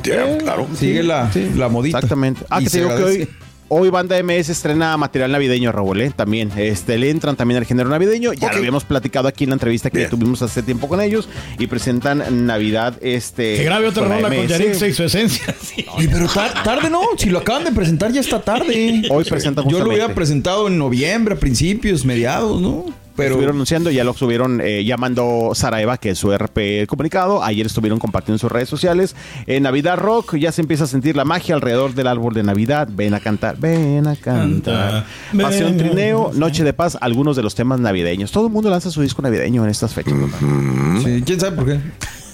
Ya, 0.05 0.39
claro. 0.39 0.67
Sigue 0.75 1.03
la, 1.03 1.31
Sí, 1.33 1.51
la 1.57 1.69
modita. 1.69 1.99
Exactamente. 1.99 2.45
Ah, 2.51 2.61
Y 2.61 2.65
que 2.65 2.71
te 2.71 2.79
digo 2.79 2.97
que 2.97 3.03
hoy, 3.03 3.29
hoy 3.69 3.91
Banda 3.91 4.17
MS 4.23 4.49
estrena 4.49 4.97
material 4.97 5.33
navideño, 5.33 5.73
Raúl, 5.73 6.01
¿eh? 6.01 6.13
También. 6.15 6.51
Este, 6.57 6.97
le 6.97 7.11
entran 7.11 7.37
también 7.37 7.59
al 7.59 7.67
género 7.67 7.91
navideño. 7.91 8.33
Ya 8.33 8.51
lo 8.53 8.59
habíamos 8.59 8.85
platicado 8.85 9.27
aquí 9.29 9.45
en 9.45 9.51
la 9.51 9.55
entrevista 9.57 9.91
que 9.91 9.99
Bien. 9.99 10.11
tuvimos 10.11 10.41
hace 10.41 10.63
tiempo 10.63 10.89
con 10.89 11.01
ellos. 11.01 11.29
Y 11.59 11.67
presentan 11.67 12.47
Navidad, 12.47 12.95
este. 13.03 13.57
Que 13.57 13.65
grabe 13.65 13.89
otra 13.89 14.05
rola 14.05 14.29
con 14.29 14.39
MS. 14.39 14.49
Yarixa 14.49 14.87
y 14.87 14.93
su 14.95 15.03
esencia. 15.03 15.55
Sí. 15.61 15.85
Oye, 15.97 16.09
pero 16.11 16.27
tar- 16.29 16.63
tarde 16.63 16.89
no, 16.89 17.01
si 17.19 17.29
lo 17.29 17.41
acaban 17.41 17.65
de 17.65 17.73
presentar 17.73 18.13
ya 18.13 18.21
está 18.21 18.41
tarde. 18.41 19.03
Hoy 19.11 19.25
presentan 19.25 19.69
Yo 19.69 19.81
lo 19.81 19.89
hubiera 19.91 20.15
presentado 20.15 20.69
en 20.69 20.79
noviembre, 20.79 21.35
a 21.35 21.39
principios, 21.39 22.05
mediados, 22.07 22.61
¿no? 22.63 22.87
Pero 23.19 23.31
estuvieron 23.31 23.57
anunciando, 23.57 23.91
ya 23.91 24.05
lo 24.05 24.15
subieron, 24.15 24.61
eh, 24.63 24.85
ya 24.85 24.97
mandó 24.97 25.51
Sara 25.55 25.83
Eva, 25.83 25.99
que 25.99 26.11
es 26.11 26.19
su 26.19 26.33
RP 26.33 26.81
el 26.81 26.87
comunicado. 26.87 27.43
Ayer 27.43 27.67
estuvieron 27.67 27.99
compartiendo 27.99 28.37
en 28.37 28.39
sus 28.39 28.51
redes 28.51 28.69
sociales. 28.69 29.17
En 29.47 29.65
Navidad 29.65 29.99
Rock 29.99 30.37
ya 30.37 30.53
se 30.53 30.61
empieza 30.61 30.85
a 30.85 30.87
sentir 30.87 31.17
la 31.17 31.25
magia 31.25 31.55
alrededor 31.55 31.95
del 31.95 32.07
árbol 32.07 32.33
de 32.33 32.45
Navidad. 32.45 32.89
Ven 32.91 33.15
a 33.15 33.21
cantar, 33.21 33.57
ven 33.59 34.07
a 34.07 34.17
cantar. 34.17 35.05
Canta, 35.29 35.43
Pasión 35.43 35.77
ven 35.77 35.81
a 35.81 35.83
Trineo, 35.83 36.23
cantar. 36.25 36.41
Noche 36.41 36.65
de 36.65 36.73
Paz, 36.73 36.97
algunos 37.01 37.37
de 37.37 37.43
los 37.43 37.55
temas 37.55 37.81
navideños. 37.81 38.31
Todo 38.31 38.47
el 38.47 38.53
mundo 38.53 38.71
lanza 38.71 38.91
su 38.91 39.03
disco 39.03 39.21
navideño 39.21 39.65
en 39.65 39.71
estas 39.71 39.93
fechas. 39.93 40.15
¿verdad? 40.15 41.03
sí, 41.05 41.23
quién 41.27 41.41
sabe 41.41 41.57
por 41.57 41.67
qué. 41.67 41.81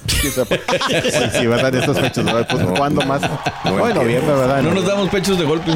Sí, 0.07 0.31
sí, 1.39 1.47
¿verdad? 1.47 1.75
En 1.75 1.81
estas 1.81 1.99
fechas, 2.01 2.25
¿verdad? 2.25 2.47
Pues, 2.51 2.65
¿cuándo 2.79 3.01
más? 3.03 3.21
No, 3.65 3.89
en 3.89 3.95
noviembre, 3.95 4.35
¿verdad? 4.35 4.63
No 4.63 4.73
nos 4.75 4.87
damos 4.87 5.09
pechos 5.09 5.39
de 5.39 5.45
golpe. 5.45 5.71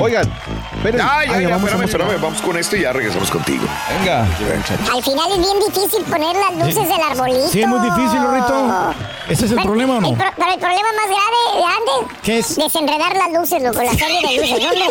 Oigan, 0.00 0.30
esperen. 0.76 1.00
Ay, 1.00 1.28
ay, 1.28 1.34
Ay, 1.34 1.42
ya, 1.42 1.48
vamos, 1.50 1.68
espérame, 1.70 1.84
espérame. 1.84 2.20
Vamos 2.22 2.42
con 2.42 2.56
esto 2.56 2.76
y 2.76 2.82
ya 2.82 2.92
regresamos 2.92 3.30
contigo. 3.30 3.64
Venga. 3.98 4.22
Al 4.22 5.02
final 5.02 5.32
es 5.32 5.38
bien 5.38 5.58
difícil 5.66 6.02
poner 6.04 6.36
las 6.36 6.52
luces 6.66 6.88
del 6.88 7.00
arbolito. 7.00 7.48
Sí, 7.48 7.62
es 7.62 7.68
muy 7.68 7.80
difícil, 7.80 8.20
Rito. 8.32 8.94
¿Ese 9.28 9.44
es 9.44 9.50
el 9.50 9.56
Bueno, 9.56 9.70
problema 9.70 9.96
o 9.96 10.00
no? 10.00 10.08
el 10.08 10.14
pro- 10.16 10.32
pero 10.36 10.52
el 10.52 10.58
problema 10.58 10.88
más 10.96 11.06
grave, 11.06 11.66
grande, 11.66 12.14
¿Qué 12.22 12.38
es? 12.38 12.56
desenredar 12.56 13.14
las 13.14 13.32
luces, 13.32 13.62
loco, 13.62 13.82
la 13.82 13.92
serie 13.92 14.20
de 14.26 14.36
luces, 14.36 14.64
¿no, 14.64 14.70
hombre? 14.70 14.86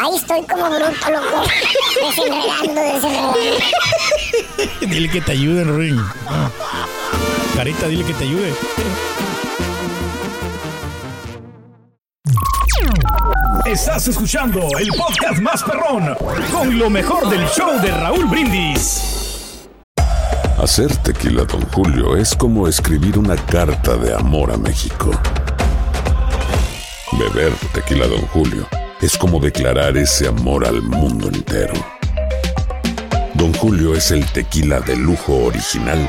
Ahí 0.00 0.16
estoy 0.16 0.42
como 0.42 0.70
bruto, 0.70 1.10
loco. 1.10 1.42
Desenredando, 2.06 2.80
desenredando. 2.80 3.38
Dile 4.82 5.08
que 5.10 5.20
te 5.20 5.32
ayuden, 5.32 5.76
Ring. 5.78 6.00
Ah. 6.28 6.48
Carita, 7.56 7.88
dile 7.88 8.04
que 8.04 8.14
te 8.14 8.24
ayude. 8.24 8.54
Estás 13.66 14.08
escuchando 14.08 14.60
el 14.78 14.88
podcast 14.88 15.40
más 15.40 15.62
perrón 15.62 16.16
con 16.50 16.78
lo 16.78 16.90
mejor 16.90 17.28
del 17.28 17.46
show 17.48 17.80
de 17.80 17.90
Raúl 17.90 18.26
Brindis. 18.26 19.68
Hacer 20.58 20.94
tequila, 20.98 21.44
Don 21.44 21.62
Julio, 21.70 22.16
es 22.16 22.34
como 22.34 22.68
escribir 22.68 23.18
una 23.18 23.36
carta 23.36 23.96
de 23.96 24.14
amor 24.14 24.52
a 24.52 24.56
México. 24.56 25.10
Beber 27.12 27.52
tequila, 27.72 28.06
Don 28.06 28.22
Julio, 28.28 28.66
es 29.00 29.16
como 29.16 29.40
declarar 29.40 29.96
ese 29.96 30.28
amor 30.28 30.66
al 30.66 30.82
mundo 30.82 31.28
entero. 31.28 31.74
Don 33.34 33.54
Julio 33.54 33.94
es 33.94 34.10
el 34.10 34.24
tequila 34.32 34.80
de 34.80 34.96
lujo 34.96 35.44
original, 35.44 36.08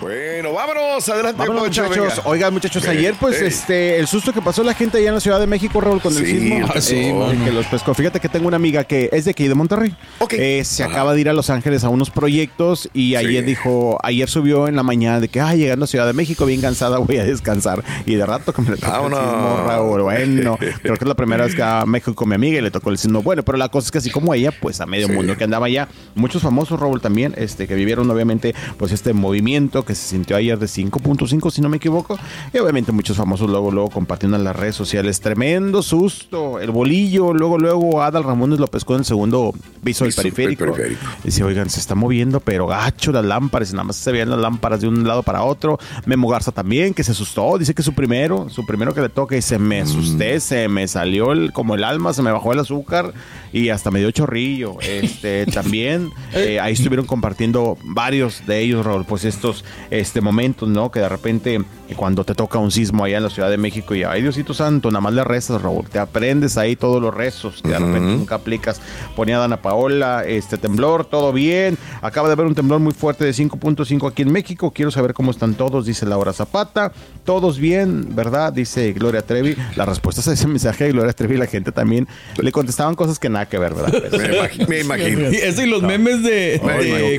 Bueno, 0.00 0.52
vámonos, 0.52 1.08
adelante, 1.08 1.38
Vámonos, 1.38 1.62
Poncho, 1.64 1.82
muchachos. 1.84 2.16
venga. 2.16 2.28
Oigan, 2.28 2.52
muchachos, 2.52 2.86
ayer, 2.86 3.14
pues, 3.18 3.40
ey. 3.40 3.48
este, 3.48 3.98
el 3.98 4.06
susto 4.06 4.32
que 4.32 4.42
pasó 4.42 4.62
la 4.62 4.74
gente 4.74 4.98
allá 4.98 5.08
en 5.08 5.14
la 5.14 5.20
Ciudad 5.20 5.40
de 5.40 5.46
México, 5.46 5.80
Raúl, 5.80 6.00
con 6.00 6.14
el 6.16 6.24
Sí, 6.26 6.32
sismo. 6.40 6.66
ah, 6.74 6.80
sí, 6.80 6.96
eh, 6.96 7.38
que 7.44 7.52
los 7.52 7.66
pescó. 7.66 7.94
Fíjate 7.94 8.20
que 8.20 8.28
tengo 8.28 8.46
una 8.48 8.56
amiga 8.56 8.84
que 8.84 9.08
es 9.12 9.24
de 9.24 9.30
aquí, 9.30 9.48
de 9.48 9.54
Monterrey. 9.54 9.94
Eh, 10.30 10.62
se 10.64 10.84
acaba 10.84 11.14
de 11.14 11.20
ir 11.20 11.28
a 11.28 11.32
Los 11.32 11.48
Ángeles 11.50 11.84
a 11.84 11.88
unos 11.88 12.10
proyectos 12.10 12.88
y 12.92 13.14
ayer 13.14 13.44
dijo, 13.44 13.98
ayer 14.02 14.28
subió 14.28 14.68
en 14.68 14.76
la 14.76 14.82
mañana 14.82 15.20
de 15.20 15.28
que, 15.28 15.40
ay, 15.40 15.58
llegando 15.58 15.84
a 15.84 15.88
Ciudad 15.88 16.06
de 16.06 16.12
México, 16.12 16.44
bien 16.44 16.60
cansada, 16.60 16.98
voy 16.98 17.16
a 17.18 17.24
descansar. 17.24 17.82
Y 18.04 18.14
de 18.16 18.26
rato 18.26 18.52
que 18.52 18.62
me 18.62 18.70
le 18.70 18.76
tocó 18.76 19.06
el 19.06 19.12
sismo, 19.14 19.64
Raúl. 19.66 20.02
Bueno, 20.02 20.56
creo 20.58 20.96
que 20.96 21.04
es 21.04 21.08
la 21.08 21.14
primera 21.14 21.44
vez 21.44 21.54
que 21.54 21.62
a 21.62 21.84
México 21.86 22.14
con 22.14 22.28
mi 22.28 22.34
amiga 22.34 22.58
y 22.58 22.60
le 22.62 22.70
tocó 22.70 22.90
el 22.90 22.98
sismo. 22.98 23.22
Bueno, 23.22 23.42
pero 23.42 23.58
la 23.58 23.68
cosa 23.68 23.86
es 23.86 23.90
que 23.92 23.98
así 23.98 24.10
como 24.10 24.34
ella, 24.34 24.50
pues 24.52 24.80
a 24.80 24.86
medio 24.86 25.08
mundo 25.08 25.36
que 25.36 25.44
andaba 25.44 25.66
allá, 25.66 25.88
muchos 26.14 26.42
famosos, 26.42 26.78
Raúl, 26.78 27.00
también, 27.00 27.32
este, 27.36 27.66
que 27.68 27.74
vivieron 27.74 28.10
obviamente, 28.10 28.54
pues 28.76 28.92
este 28.92 29.12
movimiento 29.12 29.83
que 29.84 29.94
se 29.94 30.08
sintió 30.08 30.36
ayer 30.36 30.58
de 30.58 30.66
5.5, 30.66 31.50
si 31.50 31.60
no 31.60 31.68
me 31.68 31.76
equivoco. 31.76 32.18
Y 32.52 32.58
obviamente 32.58 32.92
muchos 32.92 33.16
famosos 33.16 33.48
luego, 33.48 33.70
luego 33.70 33.90
compartiendo 33.90 34.36
en 34.36 34.44
las 34.44 34.56
redes 34.56 34.74
sociales. 34.74 35.20
Tremendo 35.20 35.82
susto. 35.82 36.60
El 36.60 36.70
bolillo, 36.70 37.32
luego, 37.32 37.58
luego 37.58 38.02
Adal 38.02 38.24
Ramones 38.24 38.58
lo 38.58 38.66
pescó 38.66 38.94
en 38.94 39.00
el 39.00 39.04
segundo 39.04 39.52
piso 39.82 40.04
del 40.04 40.14
periférico. 40.14 40.64
periférico. 40.64 41.06
Dice, 41.22 41.44
oigan, 41.44 41.70
se 41.70 41.80
está 41.80 41.94
moviendo, 41.94 42.40
pero 42.40 42.66
gacho 42.66 43.12
las 43.12 43.24
lámparas. 43.24 43.70
Y 43.70 43.72
nada 43.72 43.84
más 43.84 43.96
se 43.96 44.12
veían 44.12 44.30
las 44.30 44.38
lámparas 44.38 44.80
de 44.80 44.88
un 44.88 45.06
lado 45.06 45.22
para 45.22 45.42
otro. 45.42 45.78
Memo 46.06 46.28
Garza 46.28 46.52
también, 46.52 46.94
que 46.94 47.04
se 47.04 47.12
asustó. 47.12 47.58
Dice 47.58 47.74
que 47.74 47.82
su 47.82 47.94
primero, 47.94 48.48
su 48.48 48.64
primero 48.66 48.94
que 48.94 49.00
le 49.00 49.08
toca 49.08 49.36
y 49.36 49.42
se 49.42 49.58
me 49.58 49.80
asusté, 49.80 50.40
se 50.40 50.68
me 50.68 50.88
salió 50.88 51.32
el, 51.32 51.52
como 51.52 51.74
el 51.74 51.84
alma, 51.84 52.12
se 52.12 52.22
me 52.22 52.30
bajó 52.30 52.52
el 52.52 52.58
azúcar 52.58 53.12
y 53.52 53.68
hasta 53.68 53.90
me 53.90 54.00
dio 54.00 54.10
chorrillo. 54.10 54.80
Este, 54.80 55.46
también 55.52 56.10
eh, 56.32 56.58
ahí 56.60 56.72
estuvieron 56.72 57.06
compartiendo 57.06 57.78
varios 57.84 58.46
de 58.46 58.60
ellos, 58.60 58.84
Raúl, 58.84 59.04
pues 59.04 59.24
estos 59.24 59.64
este, 59.90 60.20
momentos, 60.20 60.68
¿no? 60.68 60.90
Que 60.90 61.00
de 61.00 61.08
repente 61.08 61.60
eh, 61.88 61.94
cuando 61.94 62.24
te 62.24 62.34
toca 62.34 62.58
un 62.58 62.70
sismo 62.70 63.04
allá 63.04 63.18
en 63.18 63.22
la 63.24 63.30
Ciudad 63.30 63.50
de 63.50 63.56
México 63.58 63.94
y 63.94 64.02
ay 64.04 64.22
Diosito 64.22 64.54
Santo, 64.54 64.90
nada 64.90 65.00
más 65.00 65.12
le 65.14 65.24
rezas, 65.24 65.60
Raúl, 65.62 65.86
te 65.88 65.98
aprendes 65.98 66.56
ahí 66.56 66.76
todos 66.76 67.00
los 67.00 67.12
rezos 67.14 67.60
que 67.62 67.68
de 67.70 67.78
repente 67.78 68.00
nunca 68.00 68.36
aplicas. 68.36 68.80
Ponía 69.16 69.38
Dana 69.38 69.60
Paola, 69.62 70.24
este 70.26 70.58
temblor, 70.58 71.04
todo 71.04 71.32
bien. 71.32 71.76
Acaba 72.02 72.28
de 72.28 72.32
haber 72.32 72.46
un 72.46 72.54
temblor 72.54 72.80
muy 72.80 72.92
fuerte 72.92 73.24
de 73.24 73.32
5.5 73.32 74.10
aquí 74.10 74.22
en 74.22 74.32
México. 74.32 74.70
Quiero 74.72 74.90
saber 74.90 75.14
cómo 75.14 75.30
están 75.30 75.54
todos, 75.54 75.86
dice 75.86 76.06
Laura 76.06 76.32
Zapata. 76.32 76.92
Todos 77.24 77.58
bien, 77.58 78.14
¿verdad? 78.14 78.52
Dice 78.52 78.92
Gloria 78.92 79.22
Trevi. 79.22 79.56
Las 79.76 79.88
respuestas 79.88 80.28
a 80.28 80.32
ese 80.32 80.46
mensaje 80.46 80.84
de 80.84 80.92
Gloria 80.92 81.12
Trevi, 81.12 81.36
la 81.36 81.46
gente 81.46 81.72
también 81.72 82.06
le 82.40 82.52
contestaban 82.52 82.94
cosas 82.94 83.18
que 83.18 83.28
nada 83.28 83.46
que 83.48 83.58
ver, 83.58 83.74
¿verdad? 83.74 83.92
Me 84.12 84.28
imagi- 84.40 84.68
me 84.68 84.80
imagino. 84.80 85.30
Y 85.32 85.36
eso 85.36 85.62
y 85.62 85.66
los 85.66 85.82
memes 85.82 86.22
de, 86.22 86.60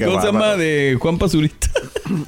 ¿cómo 0.06 0.22
se 0.22 0.28
llama? 0.28 0.56
De 0.56 0.98
Juan 1.00 1.18
Pazurita. 1.18 1.68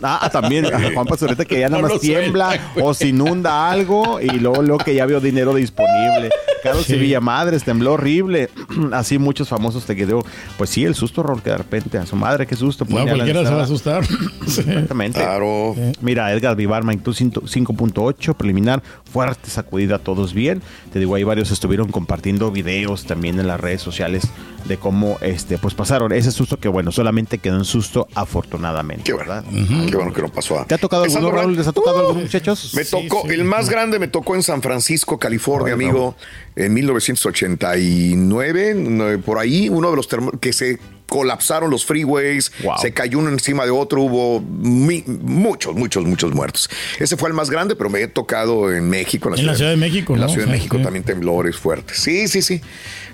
Ah, 0.02 0.20
ah, 0.24 0.30
también 0.30 0.66
Juan 0.94 1.06
Pazurita 1.06 1.46
que 1.46 1.60
ya 1.60 1.70
nada 1.70 1.82
No 1.82 1.88
más 1.88 1.92
lo 1.94 2.00
tiembla 2.28 2.60
o 2.82 2.94
se 2.94 3.08
inunda 3.08 3.70
algo 3.70 4.20
y 4.22 4.28
luego, 4.40 4.62
luego 4.62 4.78
que 4.80 4.96
ya 4.96 5.06
vio 5.06 5.20
dinero 5.20 5.54
disponible. 5.54 6.30
Carlos 6.64 6.86
Sevilla 6.86 7.22
Madres, 7.22 7.64
tembló 7.64 7.94
horrible. 7.94 8.50
Así 8.92 9.18
muchos 9.18 9.48
famosos 9.48 9.86
te 9.86 9.96
quedó. 9.96 10.24
Pues 10.58 10.70
sí, 10.70 10.84
el 10.86 10.96
susto, 10.96 11.24
Rol, 11.24 11.42
que 11.42 11.50
de 11.50 11.58
repente 11.58 11.98
a 11.98 12.06
su 12.06 12.16
madre, 12.16 12.46
qué 12.46 12.56
susto. 12.56 12.86
No, 12.90 13.06
cualquiera 13.06 13.46
se 13.46 13.54
va 13.54 13.62
a 13.62 13.64
asustar. 13.64 14.04
Exactamente. 14.46 15.20
Claro. 15.20 15.76
Mira, 16.02 16.32
Edgar 16.34 16.56
Vivar, 16.56 16.84
magnitude 16.84 17.18
5.8, 17.18 18.36
preliminar, 18.36 18.82
fuerte 19.12 19.50
sacudida, 19.50 20.00
todos 20.00 20.34
bien. 20.34 20.62
Te 20.92 21.00
digo, 21.00 21.16
ahí 21.16 21.24
varios 21.24 21.52
estuvieron 21.52 21.90
compartiendo 21.90 22.52
videos 22.52 23.06
también 23.06 23.40
en 23.40 23.48
las 23.48 23.60
redes 23.60 23.82
sociales 23.82 24.30
de 24.66 24.78
cómo 24.78 25.18
este, 25.22 25.58
pues 25.58 25.74
pasaron 25.74 26.12
ese 26.12 26.32
susto 26.32 26.58
que, 26.58 26.68
bueno, 26.68 26.92
solamente 26.92 27.38
quedó 27.38 27.58
en 27.58 27.66
susto 27.66 28.08
afortunadamente. 28.16 29.04
Qué 29.04 29.14
¿verdad? 29.14 29.44
Qué 29.90 29.96
bueno 29.96 30.14
que 30.14 30.22
no 30.22 30.30
pasó. 30.30 30.66
¿Te 30.68 30.76
ha 30.76 30.78
tocado 30.78 31.04
alguno. 31.04 31.32
Raúl? 31.32 31.56
¿Les 31.56 31.68
ha 31.68 31.74
tocado 31.74 32.00
alguno, 32.00 32.17
muchachos? 32.18 32.74
Me 32.74 32.86
tocó, 32.86 33.28
el 33.30 33.44
más 33.44 33.70
grande 33.70 34.00
me 34.00 34.08
tocó 34.08 34.36
en 34.36 34.44
San 34.44 34.62
Francisco, 34.62 35.18
California, 35.18 35.74
amigo, 35.74 36.16
en 36.56 36.74
1989, 36.74 38.74
no, 38.76 39.20
por 39.22 39.40
ahí, 39.40 39.70
uno 39.70 39.90
de 39.92 39.96
los 39.96 40.08
que 40.40 40.54
se 40.54 40.80
colapsaron 41.08 41.70
los 41.70 41.86
freeways, 41.86 42.52
se 42.82 42.94
cayó 42.94 43.20
uno 43.20 43.30
encima 43.30 43.66
de 43.66 43.72
otro, 43.72 44.02
hubo 44.04 44.42
mi- 44.42 45.04
muchos, 45.08 45.76
muchos, 45.76 46.06
muchos 46.06 46.34
muertos. 46.34 46.70
Ese 47.00 47.18
fue 47.18 47.30
el 47.30 47.34
más 47.36 47.50
grande, 47.50 47.76
pero 47.76 47.90
me 47.90 48.02
he 48.02 48.08
tocado 48.08 48.72
en 48.74 48.90
México. 48.90 49.34
En 49.36 49.46
la 49.46 49.56
Ciudad 49.56 49.72
de 49.72 49.78
México, 49.78 50.14
En 50.14 50.22
la. 50.22 50.28
Ciudad 50.28 50.40
de 50.40 50.44
O 50.44 50.48
sea, 50.48 50.58
México 50.58 50.78
sí. 50.78 50.84
también 50.84 51.04
temblores 51.04 51.56
fuertes. 51.58 51.98
Sí, 51.98 52.28
sí, 52.28 52.42
sí. 52.42 52.62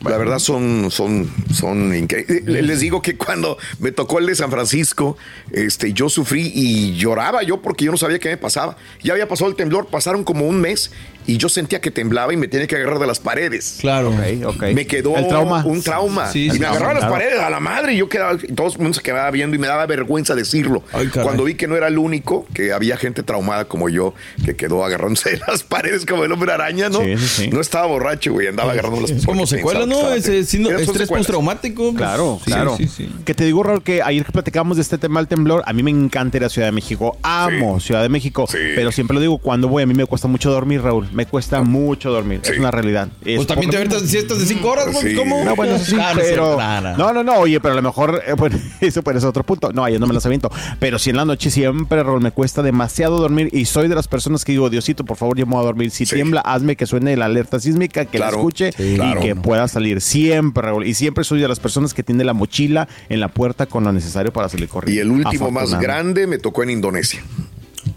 La 0.04 0.18
verdad 0.18 0.40
son, 0.40 0.90
son, 0.92 1.30
son 1.54 1.96
increíbles. 1.96 2.44
Les 2.46 2.80
digo 2.80 3.02
que 3.02 3.16
cuando 3.16 3.58
me 3.80 3.92
tocó 3.92 4.20
el 4.20 4.26
de 4.26 4.36
San 4.36 4.52
Francisco, 4.52 5.18
este, 5.52 5.94
yo 5.94 6.10
sufrí 6.10 6.52
y 6.54 6.96
lloraba 6.98 7.44
yo 7.44 7.62
porque 7.62 7.86
yo 7.86 7.92
no 7.92 7.98
sabía 7.98 8.20
qué 8.20 8.30
me 8.30 8.38
pasaba. 8.38 8.76
Ya 9.04 9.14
había 9.14 9.28
pasado 9.28 9.50
el 9.50 9.56
temblor, 9.56 9.88
pasaron 9.88 10.24
como 10.24 10.46
un 10.48 10.60
mes 10.60 10.92
y 11.28 11.38
yo 11.38 11.50
sentía 11.50 11.82
que 11.82 11.92
temblaba 11.92 12.34
y 12.34 12.38
me 12.38 12.48
tenía 12.48 12.68
que 12.68 12.76
agarrar 12.76 13.00
de 13.00 13.08
las 13.08 13.20
paredes. 13.20 13.78
Claro. 13.82 14.10
Ok, 14.10 14.46
ok. 14.56 14.64
Me 14.74 14.86
quedó 14.88 15.16
El 15.18 15.28
trauma. 15.28 15.64
un 15.66 15.82
trauma. 15.82 16.28
Sí, 16.32 16.46
y 16.48 16.52
sí, 16.52 16.60
me 16.60 16.66
agarraba 16.66 16.92
sí, 16.94 17.00
las 17.02 17.10
claro. 17.10 17.14
paredes 17.16 17.40
a 17.42 17.50
la 17.50 17.60
madre 17.60 17.94
y 17.94 17.98
yo 17.98 18.10
quedaba, 18.10 18.34
y 18.42 18.54
todo 18.54 18.68
el 18.68 18.78
mundo 18.78 18.94
se 18.94 19.02
quedaba 19.02 19.30
viendo 19.32 19.56
y 19.56 19.60
me 19.60 19.68
daba 19.68 19.86
vergüenza 19.86 20.36
decirlo. 20.36 20.84
Cuando 21.22 21.44
vi 21.46 21.56
que 21.56 21.68
no 21.68 21.76
era 21.76 21.88
el 21.88 21.98
único, 21.98 22.46
que 22.54 22.74
había 22.74 22.98
gente 22.98 23.24
traumada 23.24 23.66
como 23.66 23.90
yo, 23.90 24.14
que 24.46 24.56
quedó 24.56 24.84
agarrándose 24.86 25.32
de 25.32 25.42
las 25.48 25.64
paredes 25.64 26.06
como 26.06 26.24
el 26.24 26.32
hombre 26.32 26.52
araña, 26.52 26.90
¿no? 26.90 27.02
Sí, 27.02 27.18
sí, 27.18 27.28
sí. 27.28 27.50
No 27.50 27.62
estaba 27.62 27.86
borracho, 27.88 28.34
güey, 28.34 28.48
andaba 28.48 28.72
agarrando 28.74 29.02
las 29.02 29.12
Es 29.12 29.26
como 29.26 29.46
secuela, 29.48 29.86
¿no? 29.86 30.12
Ese 30.14 30.42
síndrome- 30.46 30.82
estrés 30.82 31.08
postraumático. 31.10 31.84
pues, 31.92 31.96
Claro, 31.98 32.40
sí, 32.44 32.52
claro. 32.52 32.78
sí, 32.78 32.88
sí. 32.88 33.10
Que 33.26 33.34
te 33.34 33.46
digo, 33.46 33.64
Raúl, 33.64 33.84
que 33.84 34.02
ayer 34.02 34.26
que 34.26 34.32
platicamos 34.32 34.78
de 34.78 34.82
este 34.84 34.98
tema 34.98 35.20
del 35.20 35.28
temblor, 35.28 35.64
a 35.66 35.74
mí 35.74 35.84
me 35.84 35.92
encanta 35.92 36.38
ir 36.38 36.44
a 36.44 36.50
Ciudad 36.50 36.68
de 36.68 36.72
México. 36.72 37.18
Amo 37.22 37.80
Ciudad 37.80 38.02
de 38.02 38.10
México. 38.10 38.48
Pero 38.52 38.92
siempre 38.92 39.16
lo 39.16 39.22
digo, 39.22 39.38
cuando 39.38 39.68
voy, 39.68 39.84
a 39.84 39.86
mí 39.86 39.94
me 39.94 40.06
cuesta 40.06 40.28
mucho 40.28 40.52
dormir, 40.52 40.82
Raúl. 40.82 41.08
Me 41.14 41.26
cuesta 41.26 41.62
mucho 41.62 42.12
dormir. 42.12 42.42
Es 42.44 42.58
una 42.58 42.72
realidad. 42.72 43.08
Es 43.24 43.36
Pues 43.38 43.48
también 43.48 43.70
te 43.72 43.78
aventas 43.78 44.02
siestas 44.04 44.40
de 44.40 44.46
5 44.46 44.68
horas, 44.68 44.92
güey. 44.94 45.16
¿Cómo? 45.16 45.44
No, 45.44 45.56
bueno, 45.56 45.76
eso 45.76 45.86
sí, 45.86 45.98
pero... 46.16 46.58
No, 46.98 47.14
no, 47.14 47.24
no, 47.24 47.34
oye, 47.38 47.60
pero 47.60 47.74
a 47.74 47.76
lo 47.76 47.82
mejor, 47.84 48.22
eh, 48.26 48.34
bueno, 48.34 48.58
eso 48.82 49.04
pues 49.04 49.18
es 49.18 49.24
otro 49.24 49.44
punto. 49.44 49.72
No, 49.72 49.84
ayer 49.84 50.00
no 50.00 50.08
me 50.08 50.14
las 50.14 50.26
aviento. 50.26 50.52
Pero 50.80 51.00
si 51.00 51.10
en 51.12 51.18
la 51.18 51.26
noche 51.26 51.50
siempre, 51.52 52.02
Raúl, 52.04 52.22
me 52.22 52.32
cuesta 52.32 52.62
demasiado 52.64 53.20
dormir 53.20 53.50
y 53.52 53.66
soy 53.66 53.88
de 53.88 53.96
las 53.96 54.08
personas 54.08 54.44
que 54.46 54.52
digo, 54.54 54.70
Diosito, 54.70 55.06
por 55.06 55.18
favor, 55.18 55.38
yo 55.38 55.46
me 55.46 55.54
voy 55.54 55.62
a 55.62 55.66
dormir. 55.66 55.92
Si 55.92 56.06
tiembla, 56.06 56.42
hazme 56.42 56.76
que 56.76 56.86
suene 56.86 57.16
la 57.16 57.26
alerta 57.26 57.60
sísmica, 57.60 58.06
que 58.06 58.18
Claro. 58.18 58.32
la 58.34 58.38
escuche 58.38 58.72
Sí, 58.72 58.94
y 58.94 58.96
claro. 58.96 59.22
que 59.22 59.36
pueda 59.36 59.68
salir 59.68 60.02
siempre, 60.02 60.64
Raúl. 60.64 60.86
Y 60.88 60.94
siempre 60.94 61.24
soy 61.24 61.40
de 61.42 61.48
las 61.48 61.60
personas 61.60 61.94
que 61.94 62.04
tiene 62.04 62.24
la 62.24 62.34
mochila 62.34 62.88
en 63.10 63.20
la 63.20 63.28
puerta 63.28 63.66
con 63.66 63.84
lo 63.84 63.92
necesario 63.92 64.32
para 64.34 64.50
salir 64.50 64.68
corriendo. 64.70 64.98
Y 64.98 65.02
el 65.02 65.12
último 65.12 65.52
más 65.52 65.80
grande 65.80 66.28
me 66.28 66.38
tocó 66.38 66.64
en 66.64 66.70
Indonesia. 66.72 67.22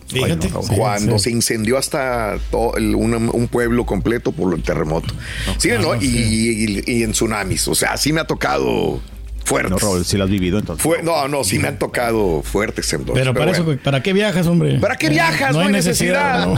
Fíjate. 0.08 0.48
Cuando 0.76 1.18
Sí, 1.18 1.24
se 1.24 1.30
incendió 1.30 1.78
hasta 1.78 2.38
todo 2.50 2.76
el- 2.76 2.94
un, 2.94 3.12
un 3.32 3.48
pueblo 3.48 3.84
completo 3.84 4.32
por 4.32 4.54
el 4.54 4.62
terremoto. 4.62 5.12
Sí, 5.58 5.70
¿no? 5.80 5.92
Ah, 5.92 5.98
Y, 6.00 6.06
y- 6.06 6.82
y 6.86 7.02
en 7.02 7.12
tsunamis. 7.12 7.66
O 7.68 7.74
sea, 7.74 7.96
sí 7.96 8.12
me 8.12 8.20
ha 8.20 8.24
tocado 8.26 9.00
fuertes. 9.46 9.70
No, 9.70 9.78
Raúl, 9.78 10.04
si 10.04 10.16
lo 10.16 10.24
has 10.24 10.30
vivido 10.30 10.58
entonces. 10.58 10.82
Fue, 10.82 11.02
no, 11.02 11.26
no, 11.28 11.44
sí 11.44 11.58
me 11.58 11.68
han 11.68 11.78
tocado 11.78 12.42
fuertes 12.42 12.88
temblores. 12.88 13.20
Pero 13.22 13.32
para 13.34 13.52
bueno. 13.52 13.70
eso, 13.72 13.82
¿para 13.82 14.02
qué 14.02 14.12
viajas, 14.12 14.46
hombre? 14.46 14.78
¿Para 14.78 14.96
qué 14.96 15.08
viajas? 15.08 15.52
No, 15.52 15.60
hay 15.60 15.66
hay 15.66 15.72
necesidad. 15.72 16.46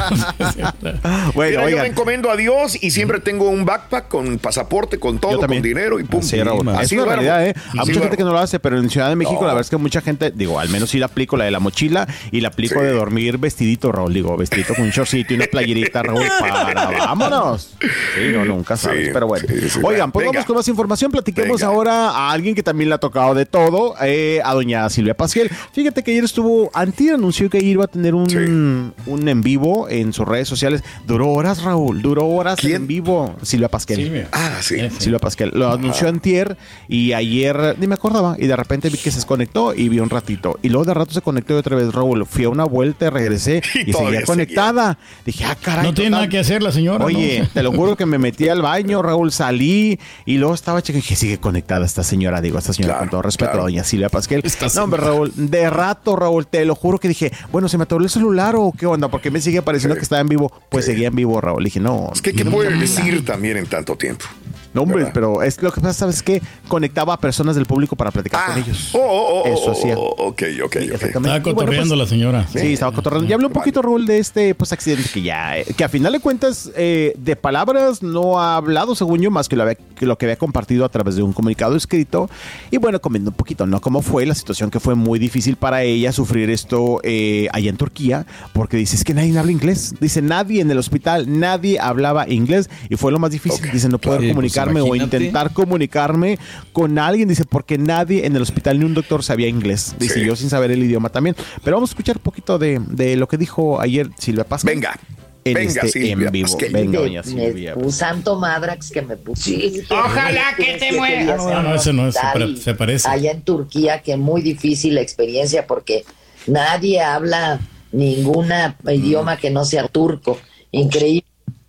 Bueno, 1.34 1.60
Mira, 1.60 1.70
yo 1.70 1.78
me 1.78 1.86
encomiendo 1.86 2.30
a 2.30 2.36
Dios 2.36 2.82
y 2.82 2.90
siempre 2.90 3.20
tengo 3.20 3.48
un 3.48 3.64
backpack 3.64 4.08
con 4.08 4.38
pasaporte, 4.38 4.98
con 4.98 5.18
todo, 5.18 5.38
con 5.38 5.62
dinero 5.62 6.00
y 6.00 6.04
pum. 6.04 6.22
Sí, 6.22 6.42
Raúl. 6.42 6.68
Así 6.70 6.94
es 6.96 7.02
una 7.02 7.12
realidad, 7.12 7.46
¿eh? 7.46 7.54
Hay 7.72 7.78
Así 7.80 7.90
mucha 7.90 8.00
gente 8.00 8.16
que 8.16 8.24
no 8.24 8.32
lo 8.32 8.38
hace, 8.38 8.58
pero 8.58 8.78
en 8.78 8.88
Ciudad 8.90 9.08
de 9.08 9.16
México 9.16 9.40
No. 9.40 9.46
la 9.46 9.54
verdad 9.54 9.66
es 9.66 9.70
que 9.70 9.76
mucha 9.76 10.00
gente, 10.00 10.30
digo, 10.34 10.58
al 10.58 10.68
menos 10.68 10.90
sí 10.90 10.98
la 10.98 11.06
aplico 11.06 11.36
la 11.36 11.44
de 11.44 11.50
la 11.50 11.60
mochila 11.60 12.06
y 12.30 12.40
la 12.40 12.48
aplico 12.48 12.80
Sí. 12.80 12.86
de 12.86 12.92
dormir 12.92 13.38
vestidito, 13.38 13.92
Raúl. 13.92 14.12
Digo, 14.14 14.36
vestidito 14.36 14.74
con 14.74 14.84
un 14.84 14.90
shortcito 14.90 15.32
y 15.32 15.36
una 15.36 15.46
playerita, 15.46 16.02
Raúl, 16.02 16.24
para 16.40 16.86
vámonos. 16.98 17.70
Sí, 17.80 18.30
no, 18.32 18.44
nunca 18.44 18.76
sabes, 18.76 19.06
Sí, 19.06 19.10
pero 19.12 19.26
bueno. 19.26 19.46
sí, 19.48 19.68
sí, 19.70 19.80
Oigan, 19.82 20.10
pues 20.12 20.24
venga. 20.24 20.38
vamos 20.38 20.46
con 20.46 20.56
más 20.56 20.68
información. 20.68 21.10
Platiquemos 21.10 21.60
Venga. 21.60 21.72
ahora 21.72 22.10
a 22.10 22.30
alguien 22.30 22.54
que 22.54 22.62
también 22.62 22.77
también 22.78 22.90
le 22.90 22.94
ha 22.94 22.98
tocado 22.98 23.34
de 23.34 23.44
todo 23.44 23.96
eh, 24.00 24.40
a 24.44 24.54
doña 24.54 24.88
Silvia 24.88 25.16
Pasquel. 25.16 25.50
Fíjate 25.72 26.04
que 26.04 26.12
ayer 26.12 26.22
estuvo, 26.22 26.70
Antier 26.74 27.14
anunció 27.14 27.50
que 27.50 27.58
iba 27.58 27.86
a 27.86 27.88
tener 27.88 28.14
un, 28.14 28.94
un 29.06 29.28
en 29.28 29.40
vivo 29.40 29.88
en 29.88 30.12
sus 30.12 30.28
redes 30.28 30.46
sociales. 30.46 30.84
Duró 31.04 31.30
horas, 31.30 31.64
Raúl, 31.64 32.00
duró 32.02 32.28
horas 32.28 32.62
en 32.62 32.86
vivo. 32.86 33.34
Silvia 33.42 33.68
Pasquel. 33.68 33.96
Silvia. 33.96 34.28
Ah, 34.30 34.58
sí. 34.60 34.76
Silvia 34.98 35.18
Pasquel. 35.18 35.50
Lo 35.54 35.72
anunció 35.72 36.08
Antier 36.08 36.56
y 36.86 37.14
ayer 37.14 37.74
ni 37.80 37.88
me 37.88 37.94
acordaba. 37.94 38.36
Y 38.38 38.46
de 38.46 38.54
repente 38.54 38.90
vi 38.90 38.98
que 38.98 39.10
se 39.10 39.16
desconectó 39.16 39.74
y 39.74 39.88
vi 39.88 39.98
un 39.98 40.10
ratito. 40.10 40.56
Y 40.62 40.68
luego 40.68 40.84
de 40.84 40.94
rato 40.94 41.12
se 41.12 41.20
conectó 41.20 41.54
y 41.54 41.56
otra 41.56 41.74
vez, 41.74 41.92
Raúl. 41.92 42.26
Fui 42.26 42.44
a 42.44 42.48
una 42.48 42.64
vuelta, 42.64 43.10
regresé 43.10 43.60
y, 43.86 43.92
seguía 43.92 44.22
conectada. 44.22 44.98
Dije, 45.26 45.44
ah, 45.46 45.56
caray. 45.60 45.84
No 45.84 45.94
tiene 45.94 46.10
total. 46.10 46.20
nada 46.20 46.28
que 46.28 46.38
hacer 46.38 46.62
la 46.62 46.70
señora. 46.70 47.04
Oye, 47.04 47.40
¿no? 47.40 47.48
te 47.48 47.62
lo 47.64 47.72
juro 47.72 47.96
que 47.96 48.06
me 48.06 48.18
metí 48.18 48.48
al 48.48 48.62
baño, 48.62 49.02
Raúl, 49.02 49.32
salí 49.32 49.98
y 50.26 50.38
luego 50.38 50.54
estaba 50.54 50.80
y 50.86 50.92
dije, 50.92 51.16
sigue 51.16 51.38
conectada 51.38 51.84
esta 51.84 52.04
señora, 52.04 52.40
digo, 52.40 52.58
esta 52.70 52.82
señora 52.82 52.98
con 52.98 53.08
todo 53.08 53.22
respeto, 53.22 53.52
a 53.52 53.62
doña 53.62 53.84
Silvia 53.84 54.08
Pasquel. 54.08 54.42
No, 54.74 54.84
hombre, 54.84 55.00
Raúl, 55.00 55.32
de 55.34 55.70
rato, 55.70 56.16
Raúl, 56.16 56.46
te 56.46 56.64
lo 56.64 56.74
juro 56.74 56.98
que 56.98 57.08
dije, 57.08 57.32
bueno, 57.50 57.68
¿se 57.68 57.78
me 57.78 57.84
atoró 57.84 58.04
el 58.04 58.10
celular 58.10 58.54
o 58.56 58.72
qué 58.76 58.86
onda? 58.86 59.08
Porque 59.08 59.30
me 59.30 59.40
sigue 59.40 59.62
pareciendo 59.62 59.96
que 59.96 60.02
estaba 60.02 60.20
en 60.20 60.28
vivo. 60.28 60.52
Pues 60.68 60.84
seguía 60.84 61.08
en 61.08 61.16
vivo, 61.16 61.40
Raúl. 61.40 61.64
Dije, 61.64 61.80
no. 61.80 62.10
Es 62.12 62.22
que, 62.22 62.32
¿qué 62.32 62.44
puede 62.44 62.76
decir 62.76 63.24
también 63.24 63.56
en 63.56 63.66
tanto 63.66 63.96
tiempo? 63.96 64.26
No, 64.74 64.82
hombre, 64.82 65.10
pero 65.14 65.42
es 65.42 65.60
lo 65.62 65.72
que 65.72 65.80
pasa, 65.80 65.94
¿sabes 65.94 66.22
qué? 66.22 66.42
Conectaba 66.68 67.14
a 67.14 67.18
personas 67.20 67.56
del 67.56 67.66
público 67.66 67.96
para 67.96 68.10
platicar 68.10 68.46
con 68.52 68.58
ellos. 68.62 68.90
Oh, 68.94 68.98
oh, 69.00 69.42
oh, 69.42 69.46
Eso 69.46 69.64
oh, 69.66 69.72
hacía. 69.72 69.96
oh, 69.98 70.14
ok, 70.28 70.42
ok, 70.64 70.76
ok. 70.94 71.02
Estaba 71.02 71.08
Y 71.08 71.40
bueno, 71.40 71.42
cotorreando 71.42 71.88
pues, 71.94 71.98
la 71.98 72.06
señora. 72.06 72.46
Sí, 72.52 72.74
estaba 72.74 72.92
cotorreando. 72.92 73.28
Ya 73.28 73.34
hablé 73.34 73.46
un 73.46 73.52
poquito, 73.52 73.80
Raúl, 73.82 74.06
de 74.06 74.18
este 74.18 74.54
pues 74.54 74.72
accidente 74.72 75.08
que 75.12 75.22
ya, 75.22 75.58
eh, 75.58 75.64
que 75.76 75.84
a 75.84 75.88
final 75.88 76.12
de 76.12 76.20
cuentas, 76.20 76.70
eh, 76.76 77.14
de 77.18 77.36
palabras 77.36 78.02
no 78.02 78.38
ha 78.40 78.56
hablado, 78.56 78.94
según 78.94 79.20
yo, 79.20 79.30
más 79.30 79.48
que 79.48 79.56
lo, 79.56 79.62
había- 79.62 79.74
que 79.76 80.06
lo 80.06 80.16
que 80.18 80.26
había 80.26 80.36
compartido 80.36 80.84
a 80.84 80.88
través 80.88 81.16
de 81.16 81.22
un 81.22 81.32
comunicado 81.32 81.74
escrito. 81.76 82.28
Y 82.70 82.76
bueno, 82.76 83.00
comiendo 83.00 83.30
un 83.30 83.36
poquito, 83.36 83.66
¿no? 83.66 83.80
Cómo 83.80 84.02
fue 84.02 84.26
la 84.26 84.34
situación 84.34 84.70
que 84.70 84.80
fue 84.80 84.94
muy 84.94 85.18
difícil 85.18 85.56
para 85.56 85.82
ella 85.82 86.12
sufrir 86.12 86.50
esto 86.50 87.00
eh, 87.02 87.48
allá 87.52 87.70
en 87.70 87.76
Turquía, 87.76 88.26
porque 88.52 88.76
dice, 88.76 88.96
es 88.96 89.04
que 89.04 89.14
nadie 89.14 89.36
habla 89.38 89.52
inglés. 89.52 89.94
Dice, 90.00 90.20
nadie 90.22 90.60
en 90.60 90.70
el 90.70 90.78
hospital, 90.78 91.38
nadie 91.40 91.78
hablaba 91.80 92.28
inglés. 92.28 92.68
Y 92.88 92.96
fue 92.96 93.12
lo 93.12 93.18
más 93.18 93.30
difícil, 93.30 93.70
dice, 93.72 93.88
no 93.88 93.98
poder 93.98 94.20
Sí, 94.20 94.26
pues, 94.26 94.34
comunicarme 94.66 94.80
o 94.80 94.94
intentar 94.94 95.52
comunicarme 95.52 96.38
con 96.72 96.98
alguien, 96.98 97.28
dice, 97.28 97.44
porque 97.44 97.78
nadie 97.78 98.26
en 98.26 98.36
el 98.36 98.42
hospital 98.42 98.78
ni 98.78 98.84
un 98.84 98.94
doctor 98.94 99.22
sabía 99.22 99.48
inglés. 99.48 99.94
Dice, 99.98 100.24
yo 100.24 100.36
sin 100.36 100.50
saber 100.50 100.70
el 100.70 100.82
idioma 100.82 101.08
también. 101.08 101.36
Pero 101.64 101.76
vamos 101.76 101.90
a 101.90 101.92
escuchar 101.92 102.16
un 102.16 102.22
poquito 102.22 102.58
de, 102.58 102.80
de 102.88 103.16
lo 103.16 103.28
que 103.28 103.36
dijo 103.36 103.80
ayer 103.80 104.10
Silvia 104.18 104.44
Pascal. 104.44 104.74
Venga. 104.74 104.98
En 105.44 105.54
Venga, 105.54 105.82
este 105.82 105.88
Silvia 105.88 106.26
en 106.26 106.32
vivo. 106.32 106.58
Venga, 106.70 107.00
doña 107.00 107.22
Silvia. 107.22 107.74
un 107.74 107.92
santo 107.92 108.38
madrax 108.38 108.90
que 108.90 109.02
me 109.02 109.16
puso. 109.16 109.50
Ojalá 109.90 110.54
que 110.56 110.76
te 110.78 110.92
mueras. 110.92 111.38
No, 111.38 111.62
no, 111.62 111.74
ese 111.74 111.92
no 111.92 112.08
es, 112.08 112.16
se 112.62 112.74
parece. 112.74 113.08
Allá 113.08 113.30
en 113.30 113.42
Turquía, 113.42 114.02
que 114.02 114.16
muy 114.16 114.42
difícil 114.42 114.94
la 114.94 115.00
experiencia 115.00 115.66
porque 115.66 116.04
nadie 116.46 117.00
habla 117.00 117.60
ninguna 117.92 118.76
idioma 118.86 119.36
que 119.36 119.50
no 119.50 119.64
sea 119.64 119.88
turco. 119.88 120.38
Increíble 120.70 121.27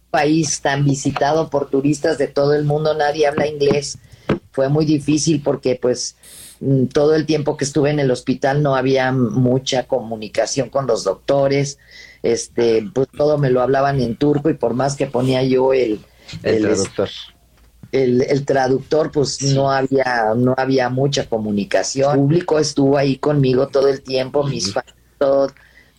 país 0.10 0.62
tan 0.62 0.86
visitado 0.86 1.50
por 1.50 1.70
turistas 1.70 2.18
de 2.18 2.28
todo 2.28 2.54
el 2.54 2.66
mundo, 2.66 2.94
nadie 2.94 3.28
habla 3.28 3.48
inglés. 3.48 3.98
Fue 4.52 4.70
muy 4.70 4.86
difícil 4.86 5.42
porque 5.42 5.76
pues 5.76 6.16
mm, 6.60 6.86
todo 6.86 7.16
el 7.16 7.26
tiempo 7.26 7.58
que 7.58 7.66
estuve 7.66 7.92
en 7.92 8.00
el 8.00 8.12
hospital 8.12 8.64
no 8.64 8.76
había 8.76 9.12
mucha 9.12 9.88
comunicación 9.88 10.70
con 10.70 10.88
los 10.88 11.04
doctores. 11.04 11.78
Este, 12.24 12.90
pues 12.94 13.08
todo 13.16 13.38
me 13.38 13.50
lo 13.50 13.62
hablaban 13.62 14.02
en 14.02 14.16
turco 14.16 14.50
y 14.50 14.56
por 14.56 14.74
más 14.74 14.96
que 14.96 15.08
ponía 15.08 15.44
yo 15.44 15.74
el, 15.74 16.02
El 16.44 16.62
traductor. 16.62 17.10
El, 17.92 18.22
el 18.22 18.46
traductor, 18.46 19.12
pues 19.12 19.42
no 19.42 19.72
había, 19.72 20.34
no 20.36 20.54
había 20.58 20.90
mucha 20.90 21.28
comunicación. 21.28 22.12
El 22.12 22.20
público 22.20 22.60
estuvo 22.60 22.98
ahí 22.98 23.18
conmigo 23.18 23.68
todo 23.68 23.88
el 23.88 24.02
tiempo, 24.02 24.44
mis 24.44 24.74
fans, 24.74 24.94
todo, 25.18 25.52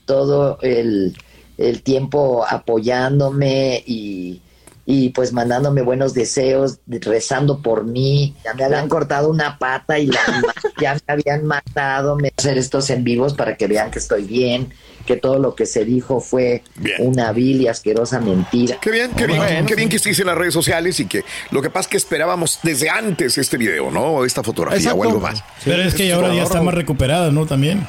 todo 0.05 0.59
el, 0.61 1.17
el 1.61 1.83
tiempo 1.83 2.45
apoyándome 2.49 3.85
y, 3.87 4.41
y 4.87 5.11
pues 5.11 5.33
mandándome 5.35 5.83
buenos 5.83 6.15
deseos, 6.15 6.79
rezando 6.87 7.61
por 7.61 7.85
mí. 7.85 8.35
Ya 8.43 8.55
me 8.55 8.65
habían 8.65 8.89
cortado 8.89 9.29
una 9.29 9.59
pata 9.59 9.99
y 9.99 10.09
ya 10.81 10.95
me 10.95 11.01
habían 11.07 11.45
matado. 11.45 12.17
Me 12.17 12.33
hacer 12.37 12.57
estos 12.57 12.89
en 12.89 13.05
vivos 13.05 13.35
para 13.35 13.57
que 13.57 13.67
vean 13.67 13.91
que 13.91 13.99
estoy 13.99 14.25
bien, 14.25 14.73
que 15.07 15.17
todo 15.17 15.39
lo 15.39 15.55
que 15.55 15.67
se 15.67 15.85
dijo 15.85 16.21
fue 16.21 16.63
una 16.99 17.33
vil 17.33 17.63
y 17.63 17.69
asquerosa 17.69 18.21
mentira. 18.21 18.79
Qué 18.81 18.91
bien, 18.91 19.11
qué 19.17 19.27
bien, 19.27 19.67
qué 19.67 19.75
bien 19.75 19.89
que 19.89 19.97
estés 19.97 20.19
en 20.21 20.27
las 20.27 20.37
redes 20.37 20.55
sociales 20.55 21.01
y 21.01 21.07
que 21.07 21.25
lo 21.51 21.63
que 21.63 21.71
pasa 21.71 21.87
es 21.87 21.89
que 21.89 21.97
esperábamos 21.97 22.61
desde 22.63 22.91
antes 22.91 23.39
este 23.39 23.57
video, 23.57 23.91
¿no? 23.91 24.25
Esta 24.25 24.43
fotografía 24.43 24.79
Exacto. 24.79 24.99
o 24.99 25.05
algo 25.05 25.21
más. 25.21 25.43
Pero 25.65 25.83
es 25.83 25.95
que 25.95 26.09
ya 26.09 26.17
ahora 26.17 26.35
ya 26.35 26.43
está 26.43 26.63
más 26.63 26.75
recuperada, 26.75 27.31
¿no? 27.31 27.47
También. 27.47 27.87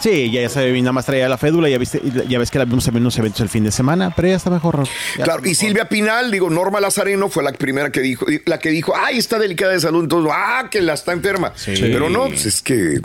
Sí, 0.00 0.30
ya, 0.30 0.42
ya 0.42 0.48
se 0.48 0.72
nada 0.80 0.92
más 0.92 1.06
traía 1.06 1.28
la 1.28 1.38
fédula, 1.38 1.68
ya 1.68 1.78
viste, 1.78 2.00
ya 2.28 2.38
ves 2.38 2.50
que 2.50 2.58
la 2.58 2.64
vimos 2.64 2.84
también 2.84 3.02
en 3.02 3.04
unos 3.04 3.18
eventos 3.18 3.40
el 3.40 3.48
fin 3.48 3.64
de 3.64 3.70
semana, 3.70 4.12
pero 4.14 4.28
ya 4.28 4.36
está 4.36 4.50
mejor. 4.50 4.86
Ya 5.18 5.24
Claro, 5.24 5.46
y 5.46 5.54
Silvia 5.54 5.88
Pinal, 5.88 6.30
digo, 6.30 6.50
Norma 6.50 6.80
Lazareno 6.80 7.28
fue 7.28 7.42
la 7.42 7.52
primera 7.52 7.90
que 7.90 8.00
dijo, 8.00 8.26
la 8.46 8.58
que 8.58 8.70
dijo, 8.70 8.94
ay, 8.96 9.18
está 9.18 9.38
delicada 9.38 9.72
de 9.72 9.80
salud, 9.80 10.02
entonces, 10.02 10.32
ah, 10.34 10.68
que 10.70 10.80
la 10.82 10.94
está 10.94 11.12
enferma. 11.12 11.52
Pero 11.64 12.10
no, 12.10 12.26
pues 12.26 12.46
es 12.46 12.62
que... 12.62 13.00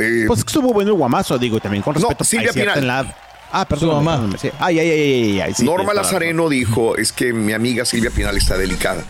eh, 0.00 0.24
Pues 0.26 0.40
estuvo 0.40 0.72
bueno 0.72 0.90
el 0.90 0.96
guamazo, 0.96 1.38
digo, 1.38 1.60
también 1.60 1.82
con 1.82 1.94
No, 1.94 2.00
respeto. 2.00 2.24
Silvia 2.24 2.48
hay 2.48 2.52
cierta 2.54 2.74
Pinal. 2.74 3.04
en 3.04 3.08
la- 3.08 3.16
Ah, 3.52 3.64
perdón. 3.64 4.04
mamá. 4.04 4.36
Sí. 4.40 4.50
Ay, 4.58 4.78
ay, 4.78 4.90
ay, 4.90 5.00
ay, 5.00 5.40
ay, 5.40 5.54
sí, 5.54 5.64
Norma 5.64 5.92
Lazareno 5.94 6.48
dijo, 6.48 6.96
es 6.96 7.12
que 7.12 7.32
mi 7.32 7.52
amiga 7.52 7.84
Silvia 7.84 8.10
Pinal 8.10 8.36
está 8.36 8.56
delicada. 8.56 9.02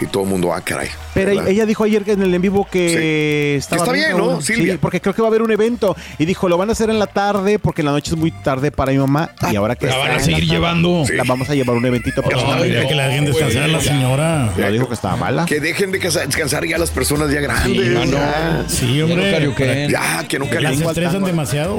Y 0.00 0.06
todo 0.06 0.24
el 0.24 0.28
mundo, 0.28 0.52
ah, 0.52 0.60
caray. 0.60 0.88
Pero 1.14 1.30
¿verdad? 1.30 1.48
ella 1.48 1.66
dijo 1.66 1.84
ayer 1.84 2.04
que 2.04 2.12
en 2.12 2.22
el 2.22 2.34
en 2.34 2.42
vivo 2.42 2.66
que 2.70 3.56
estaba 3.56 3.82
está 3.82 3.92
bien. 3.92 4.16
¿no, 4.16 4.40
Silvia? 4.42 4.74
Sí, 4.74 4.78
porque 4.80 5.00
creo 5.00 5.14
que 5.14 5.22
va 5.22 5.28
a 5.28 5.30
haber 5.30 5.42
un 5.42 5.50
evento. 5.50 5.96
Y 6.18 6.24
dijo, 6.26 6.48
lo 6.48 6.58
van 6.58 6.68
a 6.68 6.72
hacer 6.72 6.90
en 6.90 6.98
la 6.98 7.06
tarde 7.06 7.58
porque 7.58 7.82
en 7.82 7.86
la 7.86 7.92
noche 7.92 8.10
es 8.12 8.16
muy 8.16 8.30
tarde 8.30 8.70
para 8.70 8.92
mi 8.92 8.98
mamá. 8.98 9.30
y 9.50 9.56
ahora 9.56 9.76
que 9.76 9.86
La 9.86 9.96
van 9.96 10.10
a 10.12 10.18
seguir 10.18 10.40
tarde, 10.40 10.46
llevando. 10.52 11.04
La 11.12 11.24
vamos 11.24 11.48
a 11.48 11.54
llevar 11.54 11.76
un 11.76 11.86
eventito. 11.86 12.22
Ay, 12.24 12.72
ya 12.72 12.86
que 12.86 12.94
la 12.94 13.08
dejen 13.08 13.24
descansar 13.24 13.62
a 13.62 13.68
la 13.68 13.80
señora. 13.80 14.52
No 14.56 14.70
dijo 14.70 14.88
que 14.88 14.94
estaba 14.94 15.16
mala. 15.16 15.46
Que 15.46 15.60
dejen 15.60 15.90
de 15.90 15.98
descansar 15.98 16.66
ya 16.66 16.78
las 16.78 16.90
personas 16.90 17.30
ya 17.30 17.40
grandes. 17.40 17.82
Sí, 17.82 17.90
no, 17.92 18.04
ya. 18.04 18.64
Sí, 18.68 19.02
hombre. 19.02 19.88
Ya, 19.88 20.26
que 20.28 20.38
no 20.38 20.44
Las 20.46 20.54
carguen. 20.54 20.82
estresan 20.82 21.24
demasiado. 21.24 21.78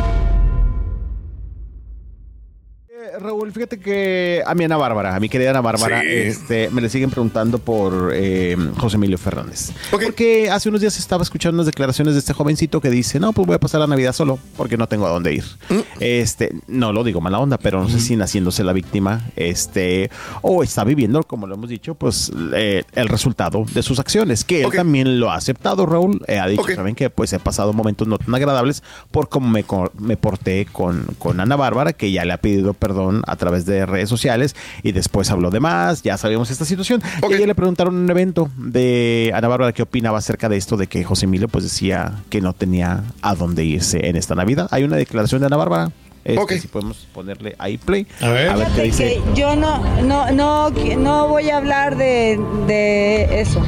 Raúl, 3.19 3.51
fíjate 3.51 3.79
que 3.79 4.41
a 4.45 4.53
mi 4.55 4.63
Ana 4.63 4.77
Bárbara, 4.77 5.15
a 5.15 5.19
mi 5.19 5.29
querida 5.29 5.49
Ana 5.51 5.61
Bárbara, 5.61 6.01
Sí. 6.01 6.07
este, 6.09 6.69
me 6.69 6.81
le 6.81 6.89
siguen 6.89 7.09
preguntando 7.09 7.59
por 7.59 8.11
eh, 8.13 8.55
José 8.77 8.95
Emilio 8.97 9.17
Fernández. 9.17 9.71
Porque 9.89 10.49
hace 10.49 10.69
unos 10.69 10.81
días 10.81 10.97
estaba 10.97 11.23
escuchando 11.23 11.55
unas 11.55 11.65
declaraciones 11.65 12.13
de 12.13 12.19
este 12.19 12.33
jovencito 12.33 12.79
que 12.81 12.89
dice, 12.89 13.19
no, 13.19 13.33
pues 13.33 13.45
voy 13.47 13.55
a 13.55 13.59
pasar 13.59 13.81
la 13.81 13.87
Navidad 13.87 14.13
solo 14.13 14.39
porque 14.55 14.77
no 14.77 14.87
tengo 14.87 15.05
a 15.05 15.09
dónde 15.09 15.33
ir. 15.33 15.43
Mm. 15.69 15.79
Este, 15.99 16.53
no 16.67 16.93
lo 16.93 17.03
digo 17.03 17.21
mala 17.21 17.39
onda, 17.39 17.57
pero 17.57 17.81
no 17.81 17.89
sé 17.89 17.99
si 17.99 18.15
naciéndose 18.15 18.63
la 18.63 18.73
víctima, 18.73 19.29
este, 19.35 20.09
o 20.41 20.63
está 20.63 20.83
viviendo, 20.83 21.23
como 21.23 21.47
lo 21.47 21.55
hemos 21.55 21.69
dicho, 21.69 21.95
pues 21.95 22.31
eh, 22.53 22.83
el 22.93 23.07
resultado 23.09 23.65
de 23.73 23.83
sus 23.83 23.99
acciones, 23.99 24.43
que 24.45 24.63
él 24.63 24.71
también 24.71 25.19
lo 25.19 25.31
ha 25.31 25.35
aceptado, 25.35 25.85
Raúl. 25.85 26.21
Eh, 26.27 26.39
ha 26.39 26.47
dicho, 26.47 26.63
saben 26.75 26.95
que 26.95 27.09
pues 27.09 27.33
he 27.33 27.39
pasado 27.39 27.73
momentos 27.73 28.07
no 28.07 28.17
tan 28.17 28.33
agradables 28.35 28.83
por 29.11 29.27
cómo 29.29 29.49
me, 29.49 29.65
me 29.99 30.17
porté 30.17 30.65
con, 30.71 31.05
con 31.19 31.39
Ana 31.39 31.55
Bárbara, 31.55 31.93
que 31.93 32.11
ya 32.11 32.23
le 32.25 32.33
ha 32.33 32.37
pedido 32.37 32.73
perdón 32.73 33.00
a 33.25 33.35
través 33.35 33.65
de 33.65 33.85
redes 33.85 34.09
sociales 34.09 34.55
y 34.83 34.91
después 34.91 35.31
habló 35.31 35.49
de 35.49 35.59
más, 35.59 36.01
ya 36.03 36.17
sabemos 36.17 36.51
esta 36.51 36.65
situación. 36.65 37.01
Y 37.29 37.33
ella 37.33 37.47
le 37.47 37.55
preguntaron 37.55 37.95
en 37.95 38.01
un 38.01 38.09
evento 38.09 38.49
de 38.57 39.31
Ana 39.33 39.47
Bárbara 39.47 39.73
qué 39.73 39.83
opinaba 39.83 40.17
acerca 40.17 40.49
de 40.49 40.57
esto 40.57 40.77
de 40.77 40.87
que 40.87 41.03
José 41.03 41.25
Emilio 41.25 41.47
pues 41.47 41.63
decía 41.63 42.13
que 42.29 42.41
no 42.41 42.53
tenía 42.53 43.03
a 43.21 43.35
dónde 43.35 43.63
irse 43.63 44.07
en 44.07 44.15
esta 44.15 44.35
Navidad. 44.35 44.67
Hay 44.71 44.83
una 44.83 44.95
declaración 44.97 45.41
de 45.41 45.47
Ana 45.47 45.57
Bárbara. 45.57 45.91
Este, 46.23 46.59
Si 46.59 46.67
podemos 46.67 47.07
ponerle 47.13 47.55
ahí 47.57 47.77
play. 47.79 48.05
A 48.21 48.29
ver, 48.29 48.67
qué 48.75 48.83
dice. 48.83 49.03
que 49.05 49.21
yo 49.39 49.55
no, 49.55 49.79
no, 50.03 50.31
no, 50.31 50.69
no 50.69 51.27
voy 51.27 51.49
a 51.49 51.57
hablar 51.57 51.97
de, 51.97 52.39
de 52.67 53.41
eso, 53.41 53.59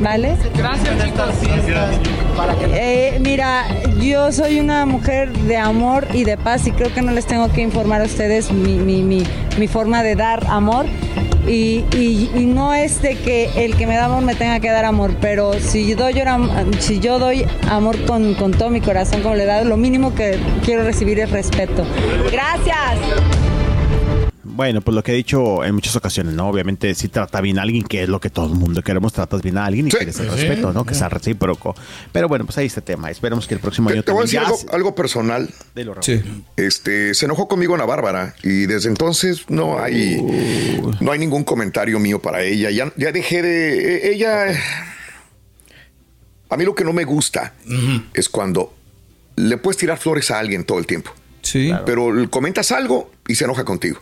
¿vale? 0.00 0.36
Gracias, 0.56 1.04
chicos. 1.04 1.30
Eh, 2.72 3.18
mira, 3.20 3.64
yo 4.00 4.32
soy 4.32 4.60
una 4.60 4.86
mujer 4.86 5.30
de 5.32 5.56
amor 5.56 6.06
y 6.12 6.24
de 6.24 6.36
paz 6.36 6.66
y 6.66 6.72
creo 6.72 6.92
que 6.92 7.02
no 7.02 7.12
les 7.12 7.26
tengo 7.26 7.48
que 7.52 7.60
informar 7.60 8.00
a 8.00 8.04
ustedes 8.04 8.50
mi, 8.50 8.74
mi, 8.74 9.02
mi, 9.02 9.22
mi 9.58 9.68
forma 9.68 10.02
de 10.02 10.16
dar 10.16 10.46
amor. 10.48 10.86
Y, 11.46 11.84
y- 11.96 12.30
y 12.36 12.44
no 12.44 12.74
es 12.74 13.00
de 13.02 13.16
que 13.16 13.50
el 13.64 13.74
que 13.74 13.86
me 13.86 13.96
da 13.96 14.04
amor 14.04 14.22
me 14.22 14.34
tenga 14.34 14.60
que 14.60 14.70
dar 14.70 14.84
amor, 14.84 15.14
pero 15.20 15.54
si, 15.54 15.94
doy 15.94 16.12
yo 16.12 16.22
am- 16.28 16.50
si 16.78 17.00
yo 17.00 17.18
doy 17.18 17.44
amor 17.68 17.96
con, 18.04 18.34
con 18.34 18.52
todo 18.52 18.68
mi 18.70 18.80
corazón, 18.80 19.22
como 19.22 19.34
le 19.34 19.44
he 19.44 19.46
dado, 19.46 19.64
lo 19.64 19.76
mínimo 19.78 20.14
que 20.14 20.38
quiero 20.64 20.84
recibir 20.84 21.18
es 21.18 21.30
respeto. 21.30 21.82
Gracias. 22.30 23.39
Bueno, 24.60 24.82
pues 24.82 24.94
lo 24.94 25.02
que 25.02 25.12
he 25.12 25.14
dicho 25.14 25.64
en 25.64 25.74
muchas 25.74 25.96
ocasiones, 25.96 26.34
¿no? 26.34 26.46
Obviamente, 26.46 26.94
si 26.94 27.08
trata 27.08 27.40
bien 27.40 27.58
a 27.58 27.62
alguien, 27.62 27.82
que 27.82 28.02
es 28.02 28.10
lo 28.10 28.20
que 28.20 28.28
todo 28.28 28.44
el 28.52 28.58
mundo 28.58 28.82
queremos, 28.82 29.10
tratas 29.14 29.40
bien 29.40 29.56
a 29.56 29.64
alguien 29.64 29.86
y 29.86 29.90
quieres 29.90 30.20
el 30.20 30.28
Sí. 30.28 30.36
respeto, 30.36 30.74
¿no? 30.74 30.84
Que 30.84 30.94
sea 30.94 31.08
recíproco. 31.08 31.74
Pero 32.12 32.28
bueno, 32.28 32.44
pues 32.44 32.58
ahí 32.58 32.66
está 32.66 32.80
el 32.80 32.84
tema. 32.84 33.10
Esperemos 33.10 33.46
que 33.46 33.54
el 33.54 33.60
próximo 33.60 33.88
año 33.88 34.02
Te 34.02 34.12
voy 34.12 34.20
a 34.20 34.24
decir 34.24 34.40
algo, 34.70 34.94
personal. 34.94 35.48
Dilo, 35.74 35.94
Raúl. 35.94 36.44
Este, 36.58 37.14
se 37.14 37.24
enojó 37.24 37.48
conmigo 37.48 37.74
Ana 37.74 37.86
Bárbara 37.86 38.34
y 38.42 38.66
desde 38.66 38.90
entonces 38.90 39.46
no 39.48 39.78
hay, 39.82 40.20
no 41.00 41.10
hay 41.10 41.18
ningún 41.18 41.42
comentario 41.42 41.98
mío 41.98 42.20
para 42.20 42.42
ella. 42.42 42.68
Ya, 42.70 42.92
ya 42.98 43.12
dejé 43.12 43.40
de. 43.40 43.94
e- 44.10 44.12
Ella. 44.12 44.44
A 46.50 46.56
mí 46.58 46.66
lo 46.66 46.74
que 46.74 46.84
no 46.84 46.92
me 46.92 47.04
gusta 47.04 47.54
es 48.12 48.28
cuando 48.28 48.74
le 49.36 49.56
puedes 49.56 49.78
tirar 49.78 49.96
flores 49.96 50.30
a 50.30 50.38
alguien 50.38 50.64
todo 50.64 50.78
el 50.78 50.86
tiempo. 50.86 51.12
Sí. 51.40 51.72
Pero 51.86 52.12
comentas 52.28 52.72
algo 52.72 53.10
y 53.26 53.36
se 53.36 53.44
enoja 53.44 53.64
contigo. 53.64 54.00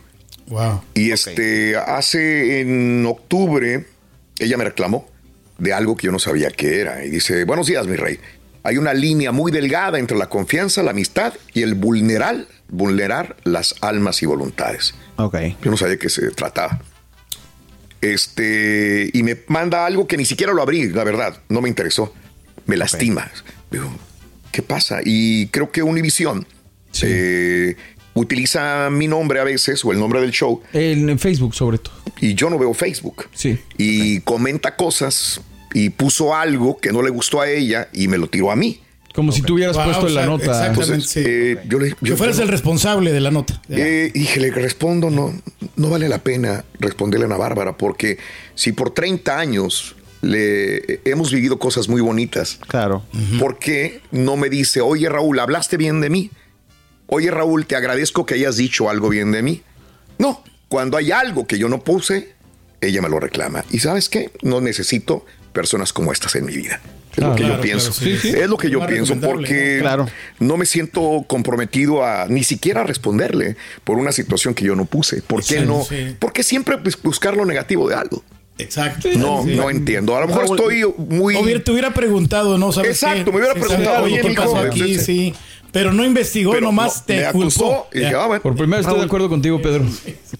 Wow. 0.49 0.81
Y 0.93 1.11
este, 1.11 1.77
hace 1.77 2.61
en 2.61 3.05
octubre, 3.05 3.85
ella 4.39 4.57
me 4.57 4.65
reclamó 4.65 5.09
de 5.57 5.73
algo 5.73 5.95
que 5.95 6.07
yo 6.07 6.11
no 6.11 6.19
sabía 6.19 6.49
que 6.49 6.81
era. 6.81 7.05
Y 7.05 7.09
dice, 7.09 7.43
buenos 7.45 7.67
días, 7.67 7.85
mi 7.87 7.95
rey. 7.95 8.19
Hay 8.63 8.77
una 8.77 8.93
línea 8.93 9.31
muy 9.31 9.51
delgada 9.51 9.99
entre 9.99 10.17
la 10.17 10.27
confianza, 10.27 10.83
la 10.83 10.91
amistad 10.91 11.33
y 11.53 11.61
el 11.61 11.75
vulnerar, 11.75 12.45
vulnerar 12.67 13.37
las 13.43 13.75
almas 13.81 14.21
y 14.21 14.25
voluntades. 14.25 14.95
Ok. 15.17 15.37
Yo 15.63 15.71
no 15.71 15.77
sabía 15.77 15.97
que 15.97 16.09
se 16.09 16.29
trataba. 16.31 16.81
Este, 18.01 19.09
y 19.13 19.23
me 19.23 19.37
manda 19.47 19.85
algo 19.85 20.07
que 20.07 20.17
ni 20.17 20.25
siquiera 20.25 20.53
lo 20.53 20.61
abrí, 20.61 20.89
la 20.89 21.03
verdad, 21.03 21.41
no 21.49 21.61
me 21.61 21.69
interesó. 21.69 22.13
Me 22.65 22.77
lastima. 22.77 23.29
Digo, 23.71 23.89
¿qué 24.51 24.61
pasa? 24.61 24.99
Y 25.03 25.47
creo 25.47 25.71
que 25.71 25.83
Univision 25.83 26.45
eh, 27.01 27.75
utiliza 28.19 28.89
mi 28.91 29.07
nombre 29.07 29.39
a 29.39 29.43
veces 29.43 29.83
o 29.85 29.91
el 29.91 29.99
nombre 29.99 30.21
del 30.21 30.31
show. 30.31 30.61
En, 30.73 31.09
en 31.09 31.19
Facebook, 31.19 31.55
sobre 31.55 31.77
todo. 31.77 31.93
Y 32.21 32.33
yo 32.35 32.49
no 32.49 32.57
veo 32.59 32.73
Facebook. 32.73 33.27
Sí. 33.33 33.57
Y 33.77 34.19
comenta 34.21 34.75
cosas 34.75 35.41
y 35.73 35.89
puso 35.89 36.35
algo 36.35 36.77
que 36.79 36.91
no 36.91 37.01
le 37.01 37.09
gustó 37.09 37.41
a 37.41 37.49
ella 37.49 37.89
y 37.93 38.07
me 38.07 38.17
lo 38.17 38.27
tiró 38.27 38.51
a 38.51 38.55
mí. 38.55 38.81
Como 39.13 39.31
si 39.31 39.41
tú 39.41 39.55
hubieras 39.55 39.75
Wow, 39.75 39.85
puesto 39.85 40.07
en 40.07 40.15
la 40.15 40.21
o 40.21 40.23
sea, 40.23 40.29
nota. 40.29 40.43
exactamente. 40.45 40.93
Entonces, 40.93 41.25
eh, 41.25 41.57
yo 41.67 41.79
le. 41.79 41.89
Que 41.91 41.95
yo- 42.01 42.15
fueras 42.17 42.37
yo- 42.37 42.43
el 42.43 42.49
responsable 42.49 43.11
de 43.11 43.19
la 43.19 43.31
nota. 43.31 43.61
eh, 43.69 44.11
dije, 44.13 44.39
le 44.39 44.51
respondo, 44.51 45.09
no, 45.09 45.33
no 45.75 45.89
vale 45.89 46.07
la 46.07 46.19
pena 46.23 46.63
responderle 46.79 47.25
a 47.25 47.27
Ana 47.27 47.37
Bárbara, 47.37 47.75
porque 47.75 48.17
si 48.55 48.71
por 48.71 48.91
30 48.93 49.37
años 49.39 49.95
le 50.21 50.99
hemos 51.05 51.31
vivido 51.31 51.57
cosas 51.59 51.87
muy 51.89 52.01
bonitas, 52.01 52.59
claro. 52.67 53.03
¿por 53.39 53.57
qué 53.57 54.01
no 54.11 54.35
me 54.37 54.49
dice, 54.49 54.81
oye 54.81 55.07
Raúl, 55.09 55.39
hablaste 55.39 55.77
bien 55.77 56.01
de 56.01 56.09
mí? 56.09 56.29
Oye 57.11 57.31
Raúl, 57.31 57.65
te 57.65 57.75
agradezco 57.75 58.25
que 58.25 58.35
hayas 58.35 58.57
dicho 58.57 58.89
algo 58.89 59.09
bien 59.09 59.31
de 59.31 59.41
mí. 59.41 59.61
No, 60.17 60.43
cuando 60.67 60.97
hay 60.97 61.11
algo 61.11 61.47
que 61.47 61.57
yo 61.57 61.67
no 61.69 61.83
puse, 61.83 62.33
ella 62.81 63.01
me 63.01 63.09
lo 63.09 63.19
reclama. 63.19 63.65
Y 63.71 63.79
sabes 63.79 64.09
qué, 64.09 64.31
no 64.41 64.61
necesito 64.61 65.25
personas 65.53 65.91
como 65.93 66.11
estas 66.13 66.35
en 66.35 66.45
mi 66.45 66.55
vida. 66.55 66.79
Es 67.13 67.17
lo 67.17 67.33
Claro, 67.33 67.35
que 67.35 67.41
claro, 67.43 67.55
yo 67.55 67.61
pienso. 67.61 67.91
claro, 67.91 68.05
sí, 68.05 68.17
sí. 68.21 68.29
Es 68.37 68.47
lo 68.47 68.57
que 68.57 68.69
yo 68.69 68.79
Más 68.79 68.89
pienso 68.89 69.19
porque 69.19 69.75
¿no? 69.77 69.81
Claro. 69.81 70.07
no 70.39 70.57
me 70.57 70.65
siento 70.67 71.25
comprometido 71.27 72.05
a 72.05 72.27
ni 72.29 72.43
siquiera 72.43 72.81
a 72.81 72.83
responderle 72.83 73.57
por 73.83 73.97
una 73.97 74.11
situación 74.11 74.53
que 74.53 74.63
yo 74.65 74.75
no 74.75 74.85
puse. 74.85 75.21
¿Por 75.23 75.43
qué 75.43 75.55
Exacto, 75.55 75.73
no? 75.79 75.83
sí. 75.85 76.15
¿Por 76.19 76.31
qué 76.31 76.43
siempre 76.43 76.77
buscar 77.03 77.35
lo 77.35 77.45
negativo 77.45 77.89
de 77.89 77.95
algo? 77.95 78.23
Exacto. 78.59 79.09
No, 79.17 79.43
Sí. 79.43 79.55
no 79.55 79.69
entiendo. 79.69 80.15
A 80.15 80.21
lo 80.21 80.27
mejor 80.27 80.45
estoy 80.45 80.83
muy. 80.97 81.35
O 81.35 81.61
te 81.61 81.71
hubiera 81.71 81.93
preguntado, 81.93 82.57
¿no? 82.57 82.71
¿Sabes 82.71 82.91
Exacto, 82.91 83.25
qué? 83.25 83.31
me 83.31 83.37
hubiera 83.37 83.53
Sí, 83.55 83.59
preguntado, 83.61 84.03
oye, 84.03 84.21
¿qué 84.21 84.33
pasó 84.33 84.57
aquí? 84.57 84.99
Sí. 84.99 85.33
Pero 85.71 85.93
no 85.93 86.03
investigó, 86.05 86.51
Pero 86.51 86.65
nomás 86.67 86.97
no, 86.97 87.03
te 87.05 87.17
me 87.17 87.31
culpó. 87.31 87.37
acusó 87.65 87.87
y 87.93 87.99
dije, 87.99 88.15
ah, 88.15 88.27
bueno. 88.27 88.41
Por 88.41 88.55
primera 88.55 88.77
vez 88.77 88.85
estoy 88.87 88.99
de 88.99 89.05
acuerdo 89.05 89.29
contigo, 89.29 89.61
Pedro. 89.61 89.85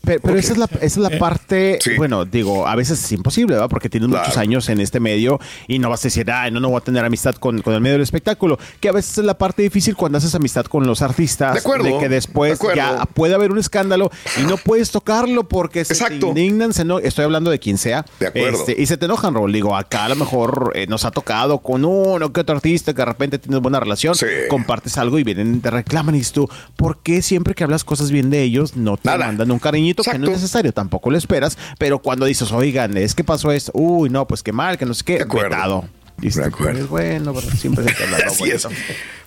Pe- 0.05 0.19
Pero, 0.19 0.37
esa 0.37 0.53
es 0.53 0.57
la, 0.57 0.65
esa 0.65 0.85
es 0.85 0.97
la 0.97 1.19
parte, 1.19 1.79
bueno, 1.97 2.25
digo, 2.25 2.67
a 2.67 2.75
veces 2.75 3.03
es 3.03 3.11
imposible, 3.11 3.55
¿verdad? 3.55 3.69
Porque 3.69 3.89
tienes 3.89 4.09
muchos 4.09 4.37
años 4.37 4.69
en 4.69 4.79
este 4.79 4.99
medio 4.99 5.39
y 5.67 5.79
no 5.79 5.89
vas 5.89 5.99
a 6.01 6.07
decir, 6.07 6.29
ay, 6.31 6.51
no, 6.51 6.59
no 6.59 6.69
voy 6.69 6.77
a 6.77 6.81
tener 6.83 7.03
amistad 7.05 7.35
con, 7.35 7.61
con 7.61 7.73
el 7.73 7.81
medio 7.81 7.93
del 7.93 8.01
espectáculo. 8.03 8.57
Que 8.79 8.89
a 8.89 8.91
veces 8.91 9.17
es 9.19 9.25
la 9.25 9.37
parte 9.37 9.61
difícil 9.61 9.95
cuando 9.95 10.17
haces 10.17 10.33
amistad 10.35 10.65
con 10.65 10.87
los 10.87 11.01
artistas. 11.01 11.53
De 11.53 11.59
acuerdo, 11.59 11.99
que 11.99 12.09
después 12.09 12.51
de 12.59 12.71
acuerdo. 12.71 12.75
ya 12.75 13.05
puede 13.05 13.35
haber 13.35 13.51
un 13.51 13.59
escándalo 13.59 14.09
y 14.39 14.43
no 14.43 14.57
puedes 14.57 14.89
tocarlo 14.91 15.47
porque 15.47 15.85
se 15.85 15.93
te 15.95 16.15
indignan, 16.25 16.73
se 16.73 16.85
no, 16.85 16.99
estoy 16.99 17.25
hablando 17.25 17.51
de 17.51 17.59
quien 17.59 17.77
sea. 17.77 18.05
De 18.19 18.27
acuerdo. 18.27 18.57
Este, 18.59 18.81
y 18.81 18.85
se 18.85 18.97
te 18.97 19.05
enojan, 19.05 19.33
Raúl. 19.33 19.51
Digo, 19.53 19.75
acá 19.75 20.05
a 20.05 20.09
lo 20.09 20.15
mejor 20.15 20.71
eh, 20.75 20.87
nos 20.87 21.05
ha 21.05 21.11
tocado 21.11 21.59
con 21.59 21.85
uno 21.85 22.31
que 22.33 22.41
otro 22.41 22.55
artista 22.55 22.93
que 22.93 23.01
de 23.01 23.05
repente 23.05 23.37
tienes 23.39 23.61
buena 23.61 23.79
relación, 23.79 24.15
compartes 24.49 24.97
algo 24.97 25.18
y 25.19 25.23
vienen, 25.23 25.62
te 25.62 25.69
reclaman 25.69 26.15
y 26.15 26.21
tú, 26.21 26.49
¿por 26.75 26.99
qué 26.99 27.21
siempre 27.21 27.53
que 27.55 27.63
hablas 27.63 27.84
cosas 27.84 28.12
bien 28.12 28.29
de 28.29 28.41
ellos 28.41 28.75
no 28.75 28.97
te 28.97 29.17
mandan 29.17 29.51
un 29.51 29.60
cariñito 29.60 30.03
que 30.03 30.17
no 30.17 30.25
es 30.27 30.34
necesario? 30.34 30.71
Tampoco 30.73 31.10
lo 31.12 31.17
esperas, 31.17 31.58
pero 31.77 31.99
cuando 31.99 32.25
dices, 32.25 32.51
oigan, 32.51 32.97
es 32.97 33.15
que 33.15 33.23
pasó 33.23 33.51
esto, 33.51 33.71
uy, 33.75 34.10
no, 34.10 34.27
pues 34.27 34.43
qué 34.43 34.51
mal, 34.51 34.77
que 34.77 34.86
no 34.86 34.93
sé 34.93 35.03
qué, 35.03 35.25
vetado. 35.25 35.86
Dices, 36.17 36.51
pues, 36.58 36.89
bueno, 36.89 37.34
pero 37.34 37.49
siempre 37.51 37.86
se 37.86 37.93
te 37.93 38.03
Así 38.25 38.49
es. 38.49 38.67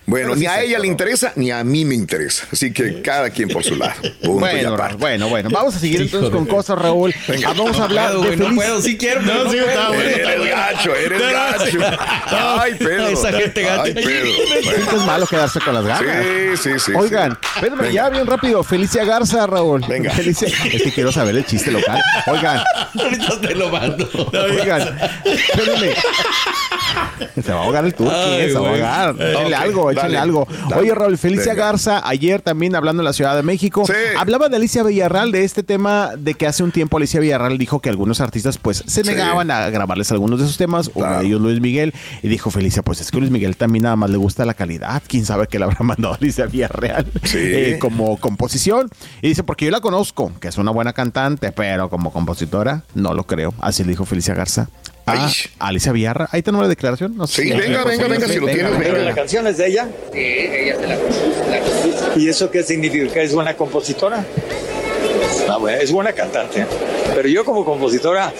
Bueno, 0.05 0.25
Pero 0.31 0.35
ni 0.35 0.41
sí 0.41 0.47
a 0.47 0.61
ella 0.61 0.79
le 0.79 0.87
interesa, 0.87 1.31
ni 1.37 1.49
a 1.49 1.63
mí 1.63 1.85
me 1.85 1.95
interesa. 1.95 2.45
Así 2.51 2.73
que 2.73 3.01
cada 3.01 3.29
quien 3.29 3.47
por 3.47 3.63
su 3.63 3.75
lado. 3.77 3.93
Punto 4.21 4.29
y 4.47 4.63
Bueno, 4.65 4.75
bueno, 4.97 5.29
bueno, 5.29 5.49
vamos 5.49 5.75
a 5.75 5.79
seguir 5.79 6.01
entonces 6.01 6.29
con 6.29 6.45
cosas, 6.45 6.77
Raúl. 6.77 7.13
Venga. 7.27 7.49
Ah, 7.49 7.53
vamos 7.57 7.75
a 7.75 7.79
No 7.79 7.83
hablar 7.85 8.11
puedo, 8.11 8.23
de 8.29 8.35
no 8.37 8.55
puedo, 8.55 8.81
sí 8.81 8.97
quiero, 8.97 9.21
pero 9.25 9.43
no 9.45 9.51
sí, 9.51 9.57
está 9.59 9.87
bueno, 9.87 10.01
Eres 10.03 10.49
gacho, 10.49 10.95
eres 10.95 11.21
No, 11.21 11.31
gacho. 11.31 11.79
Ay, 12.59 12.73
Pedro. 12.77 13.07
Esa 13.07 13.31
gente 13.31 13.61
gacha. 13.61 13.83
Ay, 13.83 13.93
Pedro. 13.93 14.29
Es 14.93 15.05
malo 15.05 15.25
quedarse 15.25 15.59
con 15.61 15.73
las 15.73 15.85
ganas. 15.85 16.25
Sí, 16.61 16.69
sí, 16.73 16.79
sí. 16.79 16.91
Oigan, 16.95 17.37
Venga. 17.61 17.89
ya 17.89 18.09
bien 18.09 18.27
rápido. 18.27 18.61
Felicia 18.63 19.05
Garza, 19.05 19.47
Raúl. 19.47 19.85
Venga. 19.87 20.11
Felicia- 20.11 20.47
Es 20.47 20.81
que 20.83 20.91
quiero 20.91 21.11
saber 21.13 21.35
el 21.37 21.45
chiste 21.45 21.71
local. 21.71 22.01
Oigan, 22.27 22.61
Ahorita 22.99 23.39
te 23.41 23.55
lo 23.55 23.69
mando. 23.69 24.09
oigan. 24.13 24.99
Espérenme. 25.23 25.93
Se 27.43 27.51
va 27.51 27.61
a 27.61 27.63
ahogar 27.63 27.85
el 27.85 27.93
turqui, 27.93 28.13
Ay, 28.13 28.51
se 28.51 28.59
va 28.59 28.67
a 28.67 28.71
ahogar. 28.71 29.09
Ok, 29.11 29.53
algo, 29.53 29.92
algo. 29.99 30.47
dale. 30.69 30.81
Oye, 30.81 30.95
Raúl, 30.95 31.17
Felicia 31.17 31.53
Venga. 31.53 31.65
Garza, 31.65 32.01
ayer 32.07 32.41
también 32.41 32.75
hablando 32.75 33.01
en 33.01 33.05
la 33.05 33.13
Ciudad 33.13 33.35
de 33.35 33.43
México, 33.43 33.85
hablaba 34.17 34.49
de 34.49 34.57
Alicia 34.57 34.83
Villarreal, 34.83 35.31
de 35.31 35.43
este 35.43 35.63
tema 35.63 36.11
de 36.17 36.33
que 36.33 36.47
hace 36.47 36.63
un 36.63 36.71
tiempo 36.71 36.97
Alicia 36.97 37.19
Villarreal 37.19 37.57
dijo 37.57 37.79
que 37.79 37.89
algunos 37.89 38.21
artistas 38.21 38.57
pues 38.57 38.83
se 38.87 39.03
Sí. 39.03 39.09
negaban 39.09 39.51
a 39.51 39.69
grabarles 39.69 40.11
algunos 40.11 40.39
de 40.39 40.47
sus 40.47 40.57
temas, 40.57 40.89
uno 40.93 41.19
de 41.19 41.25
ellos 41.25 41.41
Luis 41.41 41.59
Miguel, 41.61 41.93
y 42.21 42.27
dijo 42.27 42.49
Felicia, 42.51 42.81
pues 42.83 43.01
es 43.01 43.11
que 43.11 43.17
Luis 43.19 43.31
Miguel 43.31 43.55
también 43.57 43.83
nada 43.83 43.95
más 43.95 44.09
le 44.09 44.17
gusta 44.17 44.45
la 44.45 44.53
calidad, 44.53 45.01
quién 45.07 45.25
sabe 45.25 45.47
qué 45.47 45.59
le 45.59 45.65
habrá 45.65 45.77
mandado 45.81 46.13
a 46.13 46.17
Alicia 46.17 46.45
Villarreal 46.45 47.05
eh, 47.33 47.77
como 47.79 48.17
composición, 48.17 48.89
y 49.21 49.29
dice, 49.29 49.43
porque 49.43 49.65
yo 49.65 49.71
la 49.71 49.81
conozco, 49.81 50.31
que 50.39 50.47
es 50.47 50.57
una 50.57 50.71
buena 50.71 50.93
cantante, 50.93 51.51
pero 51.51 51.89
como 51.89 52.11
compositora, 52.11 52.83
no 52.95 53.13
lo 53.13 53.25
creo, 53.25 53.53
así 53.61 53.83
le 53.83 53.89
dijo 53.89 54.05
Felicia 54.05 54.33
Garza. 54.33 54.69
A 55.05 55.29
Alicia 55.67 55.91
Villarra, 55.91 56.29
ahí 56.31 56.41
tenemos 56.41 56.63
la 56.65 56.69
declaración. 56.69 57.15
No 57.17 57.27
sé 57.27 57.43
Sí, 57.43 57.51
si- 57.51 57.57
venga, 57.57 57.83
venga, 57.83 58.07
venga, 58.07 58.27
si 58.27 58.39
lo 58.39 58.47
tienes, 58.47 58.77
venga. 58.79 58.97
la 58.99 59.13
canción 59.13 59.45
es 59.47 59.57
de 59.57 59.67
ella. 59.67 59.87
Sí, 60.13 60.19
ella 60.19 60.75
se 60.79 60.87
la 60.87 60.95
compuso. 60.97 62.11
¿Y 62.19 62.29
eso 62.29 62.49
qué 62.49 62.63
significa? 62.63 63.11
¿Que 63.13 63.23
es 63.23 63.33
buena 63.33 63.55
compositora? 63.55 64.23
Ah, 65.49 65.57
bueno, 65.57 65.77
es 65.81 65.91
buena 65.91 66.13
cantante. 66.13 66.65
Pero 67.13 67.27
yo 67.27 67.43
como 67.43 67.65
compositora 67.65 68.31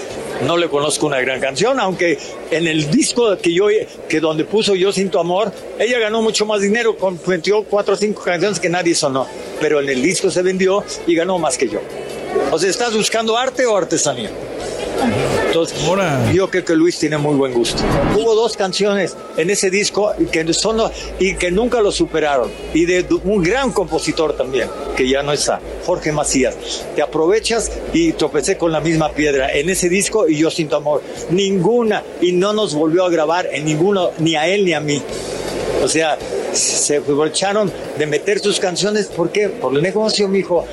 no 0.45 0.57
le 0.57 0.69
conozco 0.69 1.05
una 1.07 1.19
gran 1.19 1.39
canción, 1.41 1.79
aunque 1.79 2.17
en 2.49 2.67
el 2.67 2.89
disco 2.89 3.37
que 3.37 3.53
yo, 3.53 3.67
que 4.07 4.19
donde 4.19 4.45
puso 4.45 4.73
Yo 4.75 4.91
Sin 4.91 5.09
Tu 5.09 5.19
Amor, 5.19 5.51
ella 5.79 5.99
ganó 5.99 6.21
mucho 6.21 6.45
más 6.45 6.61
dinero, 6.61 6.95
metió 7.27 7.63
cuatro 7.63 7.93
o 7.95 7.97
cinco 7.97 8.21
canciones 8.23 8.59
que 8.59 8.69
nadie 8.69 8.95
sonó. 8.95 9.27
Pero 9.59 9.79
en 9.81 9.89
el 9.89 10.01
disco 10.01 10.31
se 10.31 10.41
vendió 10.41 10.83
y 11.07 11.15
ganó 11.15 11.37
más 11.39 11.57
que 11.57 11.67
yo. 11.67 11.81
O 12.51 12.57
sea, 12.57 12.69
¿estás 12.69 12.95
buscando 12.95 13.37
arte 13.37 13.65
o 13.65 13.75
artesanía? 13.77 14.29
Entonces, 15.45 15.77
yo 16.33 16.49
creo 16.49 16.65
que 16.65 16.75
Luis 16.75 16.97
tiene 16.97 17.17
muy 17.17 17.35
buen 17.35 17.53
gusto. 17.53 17.83
Hubo 18.17 18.35
dos 18.35 18.57
canciones 18.57 19.15
en 19.37 19.49
ese 19.49 19.69
disco 19.69 20.13
y 20.17 20.25
que, 20.25 20.53
son, 20.53 20.81
y 21.19 21.35
que 21.35 21.51
nunca 21.51 21.81
lo 21.81 21.91
superaron. 21.91 22.49
Y 22.73 22.85
de 22.85 23.05
un 23.23 23.43
gran 23.43 23.71
compositor 23.71 24.35
también, 24.35 24.67
que 24.95 25.07
ya 25.07 25.23
no 25.23 25.31
está, 25.33 25.59
Jorge 25.85 26.11
Macías. 26.11 26.55
Te 26.95 27.01
aprovechas 27.01 27.71
y 27.93 28.13
tropecé 28.13 28.57
con 28.57 28.71
la 28.71 28.79
misma 28.79 29.09
piedra 29.09 29.51
en 29.51 29.69
ese 29.69 29.89
disco 29.89 30.27
y 30.27 30.37
yo 30.37 30.49
siento 30.49 30.75
amor. 30.75 31.01
Ninguna. 31.29 32.03
Y 32.21 32.31
no 32.33 32.53
nos 32.53 32.73
volvió 32.73 33.05
a 33.05 33.09
grabar 33.09 33.49
en 33.51 33.65
ninguno, 33.65 34.11
ni 34.19 34.35
a 34.35 34.47
él 34.47 34.65
ni 34.65 34.73
a 34.73 34.79
mí. 34.79 35.01
O 35.83 35.87
sea, 35.87 36.17
se 36.53 36.97
aprovecharon 36.97 37.71
de 37.97 38.05
meter 38.05 38.39
sus 38.39 38.59
canciones. 38.59 39.07
¿Por 39.07 39.31
qué? 39.31 39.49
Por 39.49 39.75
el 39.75 39.81
negocio, 39.81 40.27
mijo. 40.27 40.65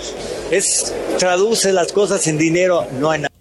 Es, 0.50 0.92
traduce 1.18 1.72
las 1.72 1.92
cosas 1.92 2.26
en 2.26 2.38
dinero, 2.38 2.86
no 3.00 3.12
en 3.12 3.22
nada. 3.22 3.39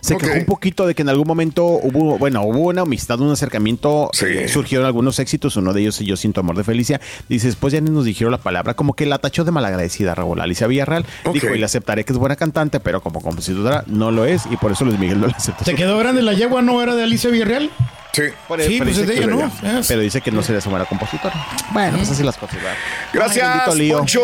Se 0.00 0.16
quejó 0.16 0.34
un 0.38 0.44
poquito 0.44 0.86
de 0.86 0.94
que 0.94 1.02
en 1.02 1.08
algún 1.08 1.26
momento 1.26 1.64
hubo, 1.64 2.18
bueno, 2.18 2.42
hubo 2.42 2.68
una 2.68 2.82
amistad, 2.82 3.20
un 3.20 3.32
acercamiento, 3.32 4.10
eh, 4.22 4.48
surgieron 4.48 4.86
algunos 4.86 5.18
éxitos, 5.18 5.56
uno 5.56 5.72
de 5.72 5.80
ellos 5.80 5.98
Yo 5.98 6.16
Siento 6.16 6.40
Amor 6.40 6.56
de 6.56 6.64
Felicia. 6.64 7.00
Dice, 7.28 7.46
después 7.48 7.72
ya 7.72 7.80
ni 7.80 7.90
nos 7.90 8.04
dijeron 8.04 8.32
la 8.32 8.38
palabra, 8.38 8.74
como 8.74 8.94
que 8.94 9.06
la 9.06 9.18
tachó 9.18 9.44
de 9.44 9.50
malagradecida 9.50 10.14
Raúl 10.14 10.40
Alicia 10.40 10.66
Villarreal. 10.66 11.04
Dijo, 11.32 11.54
y 11.54 11.58
le 11.58 11.64
aceptaré 11.64 12.04
que 12.04 12.12
es 12.12 12.18
buena 12.18 12.36
cantante, 12.36 12.80
pero 12.80 13.00
como 13.00 13.20
compositora 13.20 13.84
no 13.86 14.10
lo 14.10 14.24
es, 14.24 14.42
y 14.50 14.56
por 14.56 14.72
eso 14.72 14.84
Luis 14.84 14.98
Miguel 14.98 15.20
no 15.20 15.26
la 15.26 15.34
aceptó. 15.36 15.64
¿Se 15.64 15.74
quedó 15.74 15.98
grande 15.98 16.22
la 16.22 16.32
yegua? 16.32 16.62
¿No 16.62 16.82
era 16.82 16.94
de 16.94 17.02
Alicia 17.02 17.30
Villarreal? 17.30 17.70
Sí. 18.18 18.32
Por- 18.48 18.60
Sí, 18.60 18.66
pero 18.78 18.84
pues 18.84 18.88
dice 18.88 19.00
es 19.02 19.06
de 19.08 19.14
que- 19.14 19.18
ella, 19.20 19.26
¿no? 19.72 19.82
Pero 19.86 20.00
dice 20.00 20.20
que 20.20 20.30
no 20.30 20.42
se 20.42 20.52
le 20.52 20.60
suma 20.60 20.78
la 20.78 20.84
compositora. 20.86 21.34
Bueno, 21.70 21.96
pues 21.98 22.10
así 22.10 22.22
las 22.22 22.36
cosas. 22.36 22.56
¿verdad? 22.56 22.74
Gracias, 23.12 23.62
Ay, 23.68 23.78
lío. 23.78 23.98
Poncho. 23.98 24.22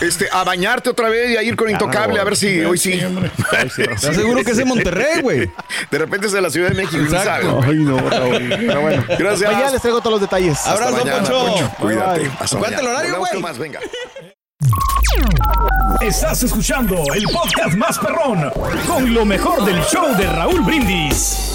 Este, 0.00 0.28
a 0.30 0.44
bañarte 0.44 0.90
otra 0.90 1.08
vez 1.08 1.30
y 1.30 1.36
a 1.36 1.42
ir 1.42 1.56
con 1.56 1.70
Intocable, 1.70 2.20
a 2.20 2.24
ver 2.24 2.36
si 2.36 2.60
hoy 2.64 2.78
sí. 2.78 3.00
¿Estás 3.78 4.14
seguro 4.16 4.44
que 4.44 4.50
es 4.50 4.56
de 4.56 4.64
Monterrey, 4.64 5.20
güey? 5.22 5.50
De 5.90 5.98
repente 5.98 6.26
es 6.26 6.32
de 6.32 6.40
la 6.40 6.50
Ciudad 6.50 6.68
de 6.68 6.74
México. 6.74 6.96
¿quién 7.08 7.10
sabe? 7.10 7.46
Ay, 7.64 7.74
no, 7.76 7.98
Raúl. 7.98 8.48
Pero 8.48 8.80
bueno. 8.80 9.04
Gracias. 9.18 9.50
Mañana 9.52 9.70
les 9.72 9.80
traigo 9.82 10.00
todos 10.00 10.12
los 10.12 10.20
detalles. 10.20 10.58
Hasta 10.58 10.72
Abrazo, 10.72 10.92
mañana, 11.04 11.22
Poncho. 11.28 11.70
Cuídate. 11.80 12.30
Aguanta 12.52 12.80
el 12.80 12.86
horario, 12.86 13.18
güey. 13.18 13.40
más, 13.40 13.58
venga. 13.58 13.80
Estás 16.00 16.42
escuchando 16.42 17.02
el 17.14 17.24
podcast 17.24 17.74
más 17.76 17.98
perrón 17.98 18.50
con 18.86 19.12
lo 19.14 19.24
mejor 19.24 19.64
del 19.64 19.80
show 19.84 20.14
de 20.16 20.26
Raúl 20.26 20.60
Brindis. 20.62 21.47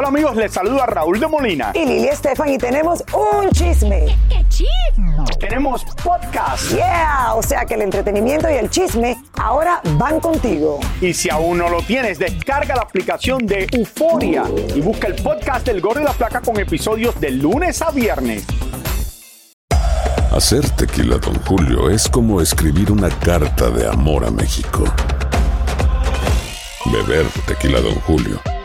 Hola 0.00 0.08
amigos, 0.08 0.34
les 0.34 0.50
saluda 0.50 0.86
Raúl 0.86 1.20
de 1.20 1.26
Molina. 1.26 1.72
Y 1.74 1.84
Lili 1.84 2.08
Estefan 2.08 2.48
y 2.48 2.56
tenemos 2.56 3.04
un 3.12 3.50
chisme. 3.50 4.06
¡Qué 4.30 4.42
chisme! 4.48 5.14
Tenemos 5.38 5.84
podcast. 6.02 6.72
Yeah, 6.72 7.34
o 7.34 7.42
sea 7.42 7.66
que 7.66 7.74
el 7.74 7.82
entretenimiento 7.82 8.48
y 8.48 8.54
el 8.54 8.70
chisme 8.70 9.22
ahora 9.34 9.82
van 9.98 10.18
contigo. 10.18 10.80
Y 11.02 11.12
si 11.12 11.28
aún 11.28 11.58
no 11.58 11.68
lo 11.68 11.82
tienes, 11.82 12.18
descarga 12.18 12.76
la 12.76 12.80
aplicación 12.80 13.46
de 13.46 13.66
Euforia 13.70 14.44
y 14.74 14.80
busca 14.80 15.06
el 15.06 15.16
podcast 15.16 15.66
del 15.66 15.82
Gordo 15.82 16.00
y 16.00 16.04
la 16.04 16.14
Placa 16.14 16.40
con 16.40 16.58
episodios 16.58 17.20
de 17.20 17.32
lunes 17.32 17.82
a 17.82 17.90
viernes. 17.90 18.46
Hacer 20.32 20.66
tequila, 20.70 21.18
Don 21.18 21.38
Julio, 21.42 21.90
es 21.90 22.08
como 22.08 22.40
escribir 22.40 22.90
una 22.90 23.10
carta 23.10 23.68
de 23.68 23.86
amor 23.86 24.24
a 24.24 24.30
México. 24.30 24.82
Beber 26.86 27.26
tequila, 27.46 27.82
Don 27.82 27.96
Julio, 27.96 28.40